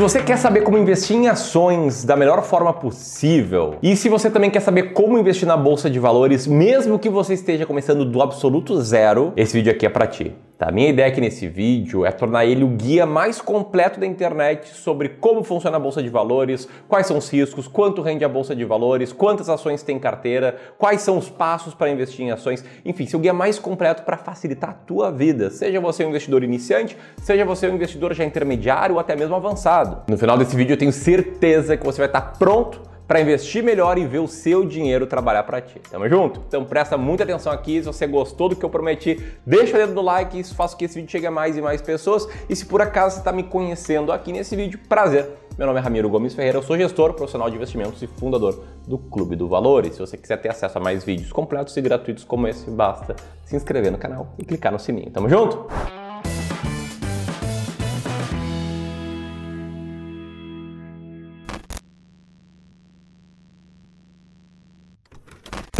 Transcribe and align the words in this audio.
você 0.00 0.22
quer 0.22 0.38
saber 0.38 0.62
como 0.62 0.78
investir 0.78 1.14
em 1.14 1.28
ações 1.28 2.04
da 2.04 2.16
melhor 2.16 2.42
forma 2.42 2.72
possível, 2.72 3.74
e 3.82 3.94
se 3.94 4.08
você 4.08 4.30
também 4.30 4.50
quer 4.50 4.60
saber 4.60 4.94
como 4.94 5.18
investir 5.18 5.46
na 5.46 5.58
bolsa 5.58 5.90
de 5.90 5.98
valores, 5.98 6.46
mesmo 6.46 6.98
que 6.98 7.10
você 7.10 7.34
esteja 7.34 7.66
começando 7.66 8.04
do 8.04 8.22
absoluto 8.22 8.80
zero, 8.80 9.32
esse 9.36 9.52
vídeo 9.52 9.70
aqui 9.70 9.84
é 9.84 9.90
para 9.90 10.06
ti. 10.06 10.34
Tá? 10.60 10.70
Minha 10.70 10.90
ideia 10.90 11.08
aqui 11.08 11.22
nesse 11.22 11.48
vídeo 11.48 12.04
é 12.04 12.12
tornar 12.12 12.44
ele 12.44 12.62
o 12.62 12.68
guia 12.68 13.06
mais 13.06 13.40
completo 13.40 13.98
da 13.98 14.06
internet 14.06 14.68
sobre 14.68 15.08
como 15.08 15.42
funciona 15.42 15.78
a 15.78 15.80
bolsa 15.80 16.02
de 16.02 16.10
valores, 16.10 16.68
quais 16.86 17.06
são 17.06 17.16
os 17.16 17.30
riscos, 17.30 17.66
quanto 17.66 18.02
rende 18.02 18.26
a 18.26 18.28
bolsa 18.28 18.54
de 18.54 18.62
valores, 18.62 19.10
quantas 19.10 19.48
ações 19.48 19.82
tem 19.82 19.98
carteira, 19.98 20.56
quais 20.76 21.00
são 21.00 21.16
os 21.16 21.30
passos 21.30 21.72
para 21.72 21.88
investir 21.88 22.26
em 22.26 22.30
ações, 22.30 22.62
enfim, 22.84 23.06
seu 23.06 23.18
guia 23.18 23.32
mais 23.32 23.58
completo 23.58 24.02
para 24.02 24.18
facilitar 24.18 24.68
a 24.68 24.74
tua 24.74 25.10
vida, 25.10 25.48
seja 25.48 25.80
você 25.80 26.04
um 26.04 26.10
investidor 26.10 26.44
iniciante, 26.44 26.94
seja 27.22 27.42
você 27.42 27.66
um 27.66 27.74
investidor 27.74 28.12
já 28.12 28.26
intermediário 28.26 28.96
ou 28.96 29.00
até 29.00 29.16
mesmo 29.16 29.34
avançado. 29.34 29.89
No 30.08 30.18
final 30.18 30.36
desse 30.36 30.56
vídeo 30.56 30.74
eu 30.74 30.78
tenho 30.78 30.92
certeza 30.92 31.76
que 31.76 31.84
você 31.84 31.98
vai 31.98 32.06
estar 32.06 32.38
pronto 32.38 32.90
para 33.10 33.20
investir 33.20 33.60
melhor 33.60 33.98
e 33.98 34.06
ver 34.06 34.20
o 34.20 34.28
seu 34.28 34.64
dinheiro 34.64 35.04
trabalhar 35.04 35.42
para 35.42 35.60
ti. 35.60 35.80
Tamo 35.90 36.08
junto? 36.08 36.40
Então 36.46 36.64
presta 36.64 36.96
muita 36.96 37.24
atenção 37.24 37.52
aqui. 37.52 37.80
Se 37.80 37.86
você 37.86 38.06
gostou 38.06 38.48
do 38.48 38.54
que 38.54 38.64
eu 38.64 38.70
prometi, 38.70 39.20
deixa 39.44 39.74
o 39.74 39.80
dedo 39.80 39.92
no 39.92 40.00
like, 40.00 40.38
isso 40.38 40.54
faz 40.54 40.72
com 40.72 40.78
que 40.78 40.84
esse 40.84 40.94
vídeo 40.94 41.10
chegue 41.10 41.26
a 41.26 41.30
mais 41.30 41.56
e 41.56 41.60
mais 41.60 41.82
pessoas. 41.82 42.28
E 42.48 42.54
se 42.54 42.64
por 42.64 42.80
acaso 42.80 43.16
você 43.16 43.20
está 43.20 43.32
me 43.32 43.42
conhecendo 43.42 44.12
aqui 44.12 44.32
nesse 44.32 44.54
vídeo, 44.54 44.78
prazer. 44.88 45.28
Meu 45.58 45.66
nome 45.66 45.80
é 45.80 45.82
Ramiro 45.82 46.08
Gomes 46.08 46.34
Ferreira, 46.34 46.58
eu 46.58 46.62
sou 46.62 46.76
gestor 46.76 47.12
profissional 47.12 47.50
de 47.50 47.56
investimentos 47.56 48.00
e 48.00 48.06
fundador 48.06 48.62
do 48.86 48.96
Clube 48.96 49.34
do 49.34 49.48
Valor. 49.48 49.84
E 49.86 49.92
se 49.92 49.98
você 49.98 50.16
quiser 50.16 50.36
ter 50.36 50.48
acesso 50.48 50.78
a 50.78 50.80
mais 50.80 51.02
vídeos 51.02 51.32
completos 51.32 51.76
e 51.76 51.80
gratuitos 51.80 52.22
como 52.22 52.46
esse, 52.46 52.70
basta 52.70 53.16
se 53.44 53.56
inscrever 53.56 53.90
no 53.90 53.98
canal 53.98 54.34
e 54.38 54.44
clicar 54.44 54.70
no 54.70 54.78
sininho. 54.78 55.10
Tamo 55.10 55.28
junto? 55.28 55.66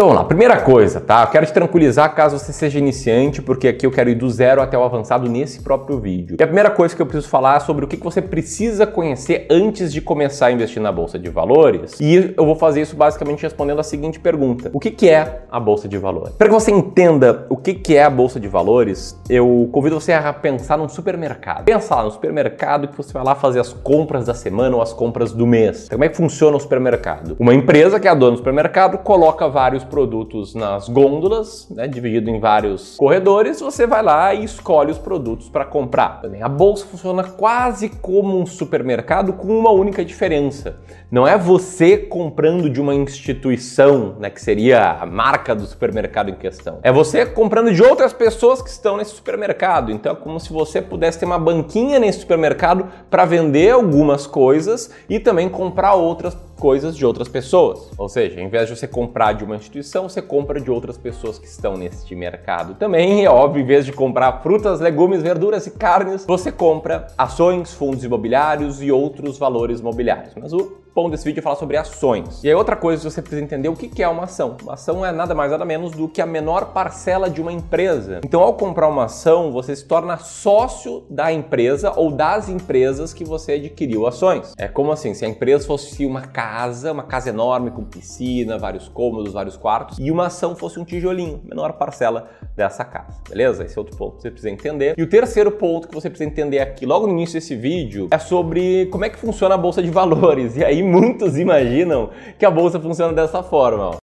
Então 0.00 0.08
vamos 0.08 0.22
lá, 0.22 0.26
primeira 0.26 0.56
coisa, 0.56 0.98
tá? 0.98 1.24
Eu 1.24 1.26
quero 1.26 1.44
te 1.44 1.52
tranquilizar 1.52 2.14
caso 2.14 2.38
você 2.38 2.54
seja 2.54 2.78
iniciante, 2.78 3.42
porque 3.42 3.68
aqui 3.68 3.84
eu 3.84 3.90
quero 3.90 4.08
ir 4.08 4.14
do 4.14 4.30
zero 4.30 4.62
até 4.62 4.78
o 4.78 4.82
avançado 4.82 5.28
nesse 5.28 5.60
próprio 5.60 6.00
vídeo. 6.00 6.38
E 6.40 6.42
a 6.42 6.46
primeira 6.46 6.70
coisa 6.70 6.96
que 6.96 7.02
eu 7.02 7.04
preciso 7.04 7.28
falar 7.28 7.58
é 7.58 7.60
sobre 7.60 7.84
o 7.84 7.88
que 7.88 7.98
você 7.98 8.22
precisa 8.22 8.86
conhecer 8.86 9.46
antes 9.50 9.92
de 9.92 10.00
começar 10.00 10.46
a 10.46 10.52
investir 10.52 10.80
na 10.80 10.90
Bolsa 10.90 11.18
de 11.18 11.28
Valores. 11.28 12.00
E 12.00 12.32
eu 12.34 12.46
vou 12.46 12.56
fazer 12.56 12.80
isso 12.80 12.96
basicamente 12.96 13.42
respondendo 13.42 13.78
a 13.78 13.82
seguinte 13.82 14.18
pergunta: 14.18 14.70
O 14.72 14.80
que 14.80 15.06
é 15.06 15.42
a 15.50 15.60
Bolsa 15.60 15.86
de 15.86 15.98
Valores? 15.98 16.32
Para 16.32 16.48
que 16.48 16.54
você 16.54 16.70
entenda 16.70 17.44
o 17.50 17.56
que 17.58 17.94
é 17.94 18.02
a 18.02 18.08
Bolsa 18.08 18.40
de 18.40 18.48
Valores, 18.48 19.20
eu 19.28 19.68
convido 19.70 20.00
você 20.00 20.14
a 20.14 20.32
pensar 20.32 20.78
num 20.78 20.88
supermercado. 20.88 21.66
Pensa 21.66 21.96
lá 21.96 22.04
no 22.04 22.10
supermercado 22.10 22.88
que 22.88 22.96
você 22.96 23.12
vai 23.12 23.22
lá 23.22 23.34
fazer 23.34 23.60
as 23.60 23.74
compras 23.74 24.24
da 24.24 24.32
semana 24.32 24.76
ou 24.76 24.80
as 24.80 24.94
compras 24.94 25.30
do 25.30 25.46
mês. 25.46 25.84
Então, 25.84 25.98
como 25.98 26.04
é 26.04 26.08
que 26.08 26.16
funciona 26.16 26.56
o 26.56 26.60
supermercado? 26.60 27.36
Uma 27.38 27.52
empresa 27.52 28.00
que 28.00 28.08
é 28.08 28.10
a 28.10 28.14
dona 28.14 28.30
do 28.30 28.38
supermercado 28.38 28.96
coloca 28.96 29.46
vários 29.46 29.89
produtos 29.90 30.54
nas 30.54 30.88
gôndolas, 30.88 31.68
né, 31.68 31.86
dividido 31.86 32.30
em 32.30 32.40
vários 32.40 32.96
corredores, 32.96 33.60
você 33.60 33.86
vai 33.86 34.02
lá 34.02 34.32
e 34.32 34.44
escolhe 34.44 34.90
os 34.90 34.98
produtos 34.98 35.48
para 35.48 35.64
comprar. 35.64 36.22
A 36.40 36.48
bolsa 36.48 36.86
funciona 36.86 37.24
quase 37.24 37.88
como 37.88 38.40
um 38.40 38.46
supermercado 38.46 39.32
com 39.32 39.48
uma 39.48 39.70
única 39.70 40.04
diferença. 40.04 40.78
Não 41.10 41.26
é 41.26 41.36
você 41.36 41.98
comprando 41.98 42.70
de 42.70 42.80
uma 42.80 42.94
instituição, 42.94 44.14
né, 44.20 44.30
que 44.30 44.40
seria 44.40 44.92
a 44.92 45.06
marca 45.06 45.54
do 45.54 45.66
supermercado 45.66 46.30
em 46.30 46.34
questão. 46.34 46.78
É 46.82 46.92
você 46.92 47.26
comprando 47.26 47.72
de 47.72 47.82
outras 47.82 48.12
pessoas 48.12 48.62
que 48.62 48.70
estão 48.70 48.96
nesse 48.96 49.16
supermercado. 49.16 49.90
Então 49.90 50.12
é 50.12 50.14
como 50.14 50.38
se 50.38 50.52
você 50.52 50.80
pudesse 50.80 51.18
ter 51.18 51.26
uma 51.26 51.38
banquinha 51.38 51.98
nesse 51.98 52.20
supermercado 52.20 52.86
para 53.10 53.24
vender 53.24 53.70
algumas 53.70 54.26
coisas 54.26 54.90
e 55.08 55.18
também 55.18 55.48
comprar 55.48 55.94
outras 55.94 56.36
coisas 56.60 56.94
de 56.94 57.06
outras 57.06 57.26
pessoas. 57.26 57.90
Ou 57.96 58.08
seja, 58.08 58.38
em 58.38 58.48
vez 58.48 58.68
de 58.68 58.76
você 58.76 58.86
comprar 58.86 59.32
de 59.32 59.42
uma 59.42 59.56
instituição, 59.56 60.08
você 60.08 60.20
compra 60.20 60.60
de 60.60 60.70
outras 60.70 60.98
pessoas 60.98 61.38
que 61.38 61.46
estão 61.46 61.74
neste 61.74 62.14
mercado. 62.14 62.74
Também 62.74 63.24
é 63.24 63.30
óbvio, 63.30 63.62
em 63.62 63.66
vez 63.66 63.86
de 63.86 63.92
comprar 63.92 64.42
frutas, 64.42 64.78
legumes, 64.78 65.22
verduras 65.22 65.66
e 65.66 65.70
carnes, 65.70 66.26
você 66.26 66.52
compra 66.52 67.06
ações, 67.16 67.72
fundos 67.72 68.04
imobiliários 68.04 68.82
e 68.82 68.92
outros 68.92 69.38
valores 69.38 69.80
mobiliários. 69.80 70.34
Mas 70.34 70.52
o 70.52 70.72
ponto 71.00 71.12
desse 71.12 71.24
vídeo 71.24 71.40
é 71.40 71.42
falar 71.42 71.56
sobre 71.56 71.78
ações. 71.78 72.44
E 72.44 72.48
aí 72.48 72.54
outra 72.54 72.76
coisa 72.76 73.02
que 73.02 73.10
você 73.10 73.22
precisa 73.22 73.42
entender 73.42 73.70
o 73.70 73.74
que 73.74 74.02
é 74.02 74.08
uma 74.08 74.24
ação. 74.24 74.56
Uma 74.62 74.74
ação 74.74 75.04
é 75.04 75.10
nada 75.10 75.34
mais 75.34 75.50
nada 75.50 75.64
menos 75.64 75.92
do 75.92 76.06
que 76.06 76.20
a 76.20 76.26
menor 76.26 76.72
parcela 76.72 77.30
de 77.30 77.40
uma 77.40 77.50
empresa. 77.50 78.20
Então 78.22 78.42
ao 78.42 78.52
comprar 78.52 78.86
uma 78.86 79.04
ação, 79.04 79.50
você 79.50 79.74
se 79.74 79.84
torna 79.86 80.18
sócio 80.18 81.04
da 81.08 81.32
empresa 81.32 81.92
ou 81.96 82.10
das 82.10 82.50
empresas 82.50 83.14
que 83.14 83.24
você 83.24 83.52
adquiriu 83.52 84.06
ações. 84.06 84.52
É 84.58 84.68
como 84.68 84.92
assim, 84.92 85.14
se 85.14 85.24
a 85.24 85.28
empresa 85.28 85.66
fosse 85.66 86.04
uma 86.04 86.20
casa, 86.20 86.92
uma 86.92 87.02
casa 87.02 87.30
enorme 87.30 87.70
com 87.70 87.82
piscina, 87.82 88.58
vários 88.58 88.88
cômodos, 88.88 89.32
vários 89.32 89.56
quartos, 89.56 89.98
e 89.98 90.10
uma 90.10 90.26
ação 90.26 90.54
fosse 90.54 90.78
um 90.78 90.84
tijolinho, 90.84 91.40
menor 91.44 91.72
parcela 91.74 92.28
dessa 92.54 92.84
casa. 92.84 93.22
Beleza? 93.28 93.64
Esse 93.64 93.78
é 93.78 93.80
outro 93.80 93.96
ponto 93.96 94.16
que 94.16 94.22
você 94.22 94.30
precisa 94.30 94.50
entender. 94.50 94.94
E 94.98 95.02
o 95.02 95.08
terceiro 95.08 95.50
ponto 95.50 95.88
que 95.88 95.94
você 95.94 96.10
precisa 96.10 96.28
entender 96.28 96.58
aqui, 96.58 96.84
logo 96.84 97.06
no 97.06 97.14
início 97.14 97.34
desse 97.34 97.56
vídeo, 97.56 98.08
é 98.10 98.18
sobre 98.18 98.86
como 98.86 99.04
é 99.04 99.08
que 99.08 99.18
funciona 99.18 99.54
a 99.54 99.58
bolsa 99.58 99.82
de 99.82 99.90
valores. 99.90 100.56
E 100.56 100.64
aí 100.64 100.82
muitos 100.90 101.38
imaginam 101.38 102.10
que 102.38 102.44
a 102.44 102.50
bolsa 102.50 102.80
funciona 102.80 103.12
dessa 103.12 103.42
forma. 103.42 103.90
Ó. 103.90 103.98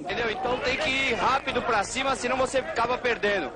Entendeu? 0.00 0.30
Então 0.30 0.58
tem 0.58 0.76
que 0.76 0.90
ir 0.90 1.14
rápido 1.14 1.62
para 1.62 1.84
cima, 1.84 2.16
senão 2.16 2.36
você 2.36 2.58
acaba 2.58 2.98
perdendo. 2.98 3.50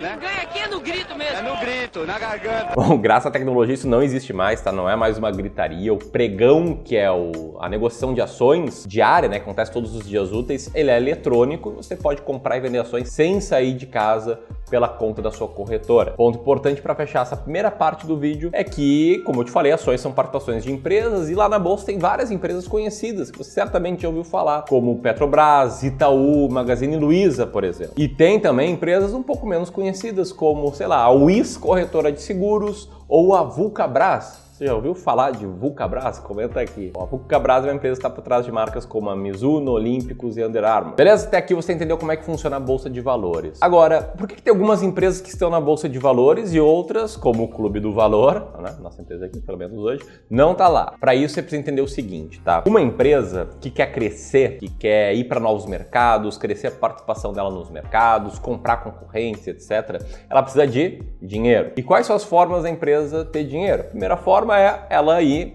Né? 0.00 0.16
Ganha 0.20 0.42
aqui 0.42 0.60
é 0.60 0.68
no 0.68 0.78
grito 0.78 1.16
mesmo. 1.16 1.38
É 1.38 1.42
no 1.42 1.58
grito, 1.58 2.06
na 2.06 2.18
garganta. 2.18 2.72
Bom, 2.76 2.96
graças 2.96 3.26
à 3.26 3.30
tecnologia 3.32 3.74
isso 3.74 3.88
não 3.88 4.00
existe 4.00 4.32
mais, 4.32 4.60
tá? 4.60 4.70
Não 4.70 4.88
é 4.88 4.94
mais 4.94 5.18
uma 5.18 5.30
gritaria. 5.30 5.92
O 5.92 5.98
pregão, 5.98 6.76
que 6.84 6.96
é 6.96 7.10
o, 7.10 7.56
a 7.58 7.68
negociação 7.68 8.14
de 8.14 8.20
ações 8.20 8.84
diária, 8.86 9.28
né? 9.28 9.38
Que 9.38 9.42
acontece 9.42 9.72
todos 9.72 9.96
os 9.96 10.06
dias 10.06 10.30
úteis, 10.30 10.70
ele 10.72 10.90
é 10.90 10.96
eletrônico. 10.96 11.72
Você 11.72 11.96
pode 11.96 12.22
comprar 12.22 12.56
e 12.58 12.60
vender 12.60 12.78
ações 12.78 13.08
sem 13.08 13.40
sair 13.40 13.74
de 13.74 13.86
casa 13.86 14.38
pela 14.68 14.88
conta 14.88 15.20
da 15.20 15.30
sua 15.30 15.48
corretora. 15.48 16.12
Ponto 16.12 16.38
importante 16.38 16.80
para 16.80 16.94
fechar 16.94 17.22
essa 17.22 17.36
primeira 17.36 17.70
parte 17.70 18.06
do 18.06 18.16
vídeo 18.16 18.50
é 18.52 18.62
que, 18.62 19.18
como 19.24 19.40
eu 19.40 19.44
te 19.44 19.50
falei, 19.50 19.72
ações 19.72 20.00
são 20.00 20.12
participações 20.12 20.62
de 20.62 20.72
empresas 20.72 21.28
e 21.28 21.34
lá 21.34 21.48
na 21.48 21.58
bolsa 21.58 21.86
tem 21.86 21.98
várias 21.98 22.30
empresas 22.30 22.68
conhecidas 22.68 23.30
que 23.30 23.38
você 23.38 23.50
certamente 23.50 24.02
já 24.02 24.08
ouviu 24.08 24.24
falar, 24.24 24.64
como 24.68 24.98
Petrobras, 24.98 25.82
Itaú, 25.82 26.48
Magazine 26.50 26.96
Luiza, 26.96 27.46
por 27.46 27.64
exemplo. 27.64 27.94
E 27.96 28.08
tem 28.08 28.38
também 28.38 28.72
empresas 28.72 29.12
um 29.14 29.22
pouco 29.22 29.46
menos 29.46 29.70
conhecidas 29.70 30.32
como, 30.32 30.72
sei 30.74 30.86
lá, 30.86 31.02
a 31.02 31.10
WIS 31.10 31.56
Corretora 31.56 32.12
de 32.12 32.20
Seguros 32.20 32.88
ou 33.08 33.34
a 33.34 33.42
Vulcabras. 33.42 34.48
Você 34.58 34.66
já 34.66 34.74
ouviu 34.74 34.92
falar 34.92 35.30
de 35.30 35.46
Vulcabras? 35.46 36.18
Comenta 36.18 36.60
aqui. 36.60 36.90
a 37.00 37.04
Vulcabras 37.04 37.64
é 37.64 37.68
uma 37.68 37.76
empresa 37.76 37.94
que 37.94 37.98
está 38.00 38.10
por 38.10 38.22
trás 38.22 38.44
de 38.44 38.50
marcas 38.50 38.84
como 38.84 39.08
a 39.08 39.14
Mizuno, 39.14 39.70
Olímpicos 39.70 40.36
e 40.36 40.44
Under 40.44 40.64
Armour. 40.64 40.96
Beleza? 40.96 41.28
Até 41.28 41.36
aqui 41.36 41.54
você 41.54 41.72
entendeu 41.72 41.96
como 41.96 42.10
é 42.10 42.16
que 42.16 42.24
funciona 42.24 42.56
a 42.56 42.58
Bolsa 42.58 42.90
de 42.90 43.00
Valores. 43.00 43.58
Agora, 43.60 44.02
por 44.02 44.26
que, 44.26 44.34
que 44.34 44.42
tem 44.42 44.50
algumas 44.50 44.82
empresas 44.82 45.20
que 45.20 45.28
estão 45.28 45.48
na 45.48 45.60
Bolsa 45.60 45.88
de 45.88 45.96
Valores 46.00 46.52
e 46.52 46.58
outras, 46.58 47.16
como 47.16 47.44
o 47.44 47.48
Clube 47.48 47.78
do 47.78 47.92
Valor, 47.92 48.48
né? 48.60 48.74
nossa 48.82 49.00
empresa 49.00 49.26
aqui, 49.26 49.40
pelo 49.40 49.56
menos 49.56 49.78
hoje, 49.78 50.02
não 50.28 50.56
tá 50.56 50.66
lá? 50.66 50.92
Para 50.98 51.14
isso 51.14 51.34
você 51.34 51.42
precisa 51.42 51.62
entender 51.62 51.82
o 51.82 51.86
seguinte, 51.86 52.40
tá? 52.40 52.64
Uma 52.66 52.80
empresa 52.80 53.50
que 53.60 53.70
quer 53.70 53.92
crescer, 53.92 54.58
que 54.58 54.68
quer 54.68 55.14
ir 55.14 55.22
para 55.28 55.38
novos 55.38 55.66
mercados, 55.66 56.36
crescer 56.36 56.66
a 56.66 56.72
participação 56.72 57.32
dela 57.32 57.48
nos 57.48 57.70
mercados, 57.70 58.40
comprar 58.40 58.78
concorrência, 58.78 59.52
etc., 59.52 60.02
ela 60.28 60.42
precisa 60.42 60.66
de 60.66 61.00
dinheiro. 61.22 61.70
E 61.76 61.82
quais 61.82 62.06
são 62.06 62.16
as 62.16 62.24
formas 62.24 62.64
da 62.64 62.70
empresa 62.70 62.97
ter 63.30 63.44
dinheiro? 63.44 63.82
A 63.82 63.84
primeira 63.84 64.16
forma 64.16 64.58
forma 64.58 64.58
é 64.58 64.86
ela 64.90 65.20
ir 65.22 65.54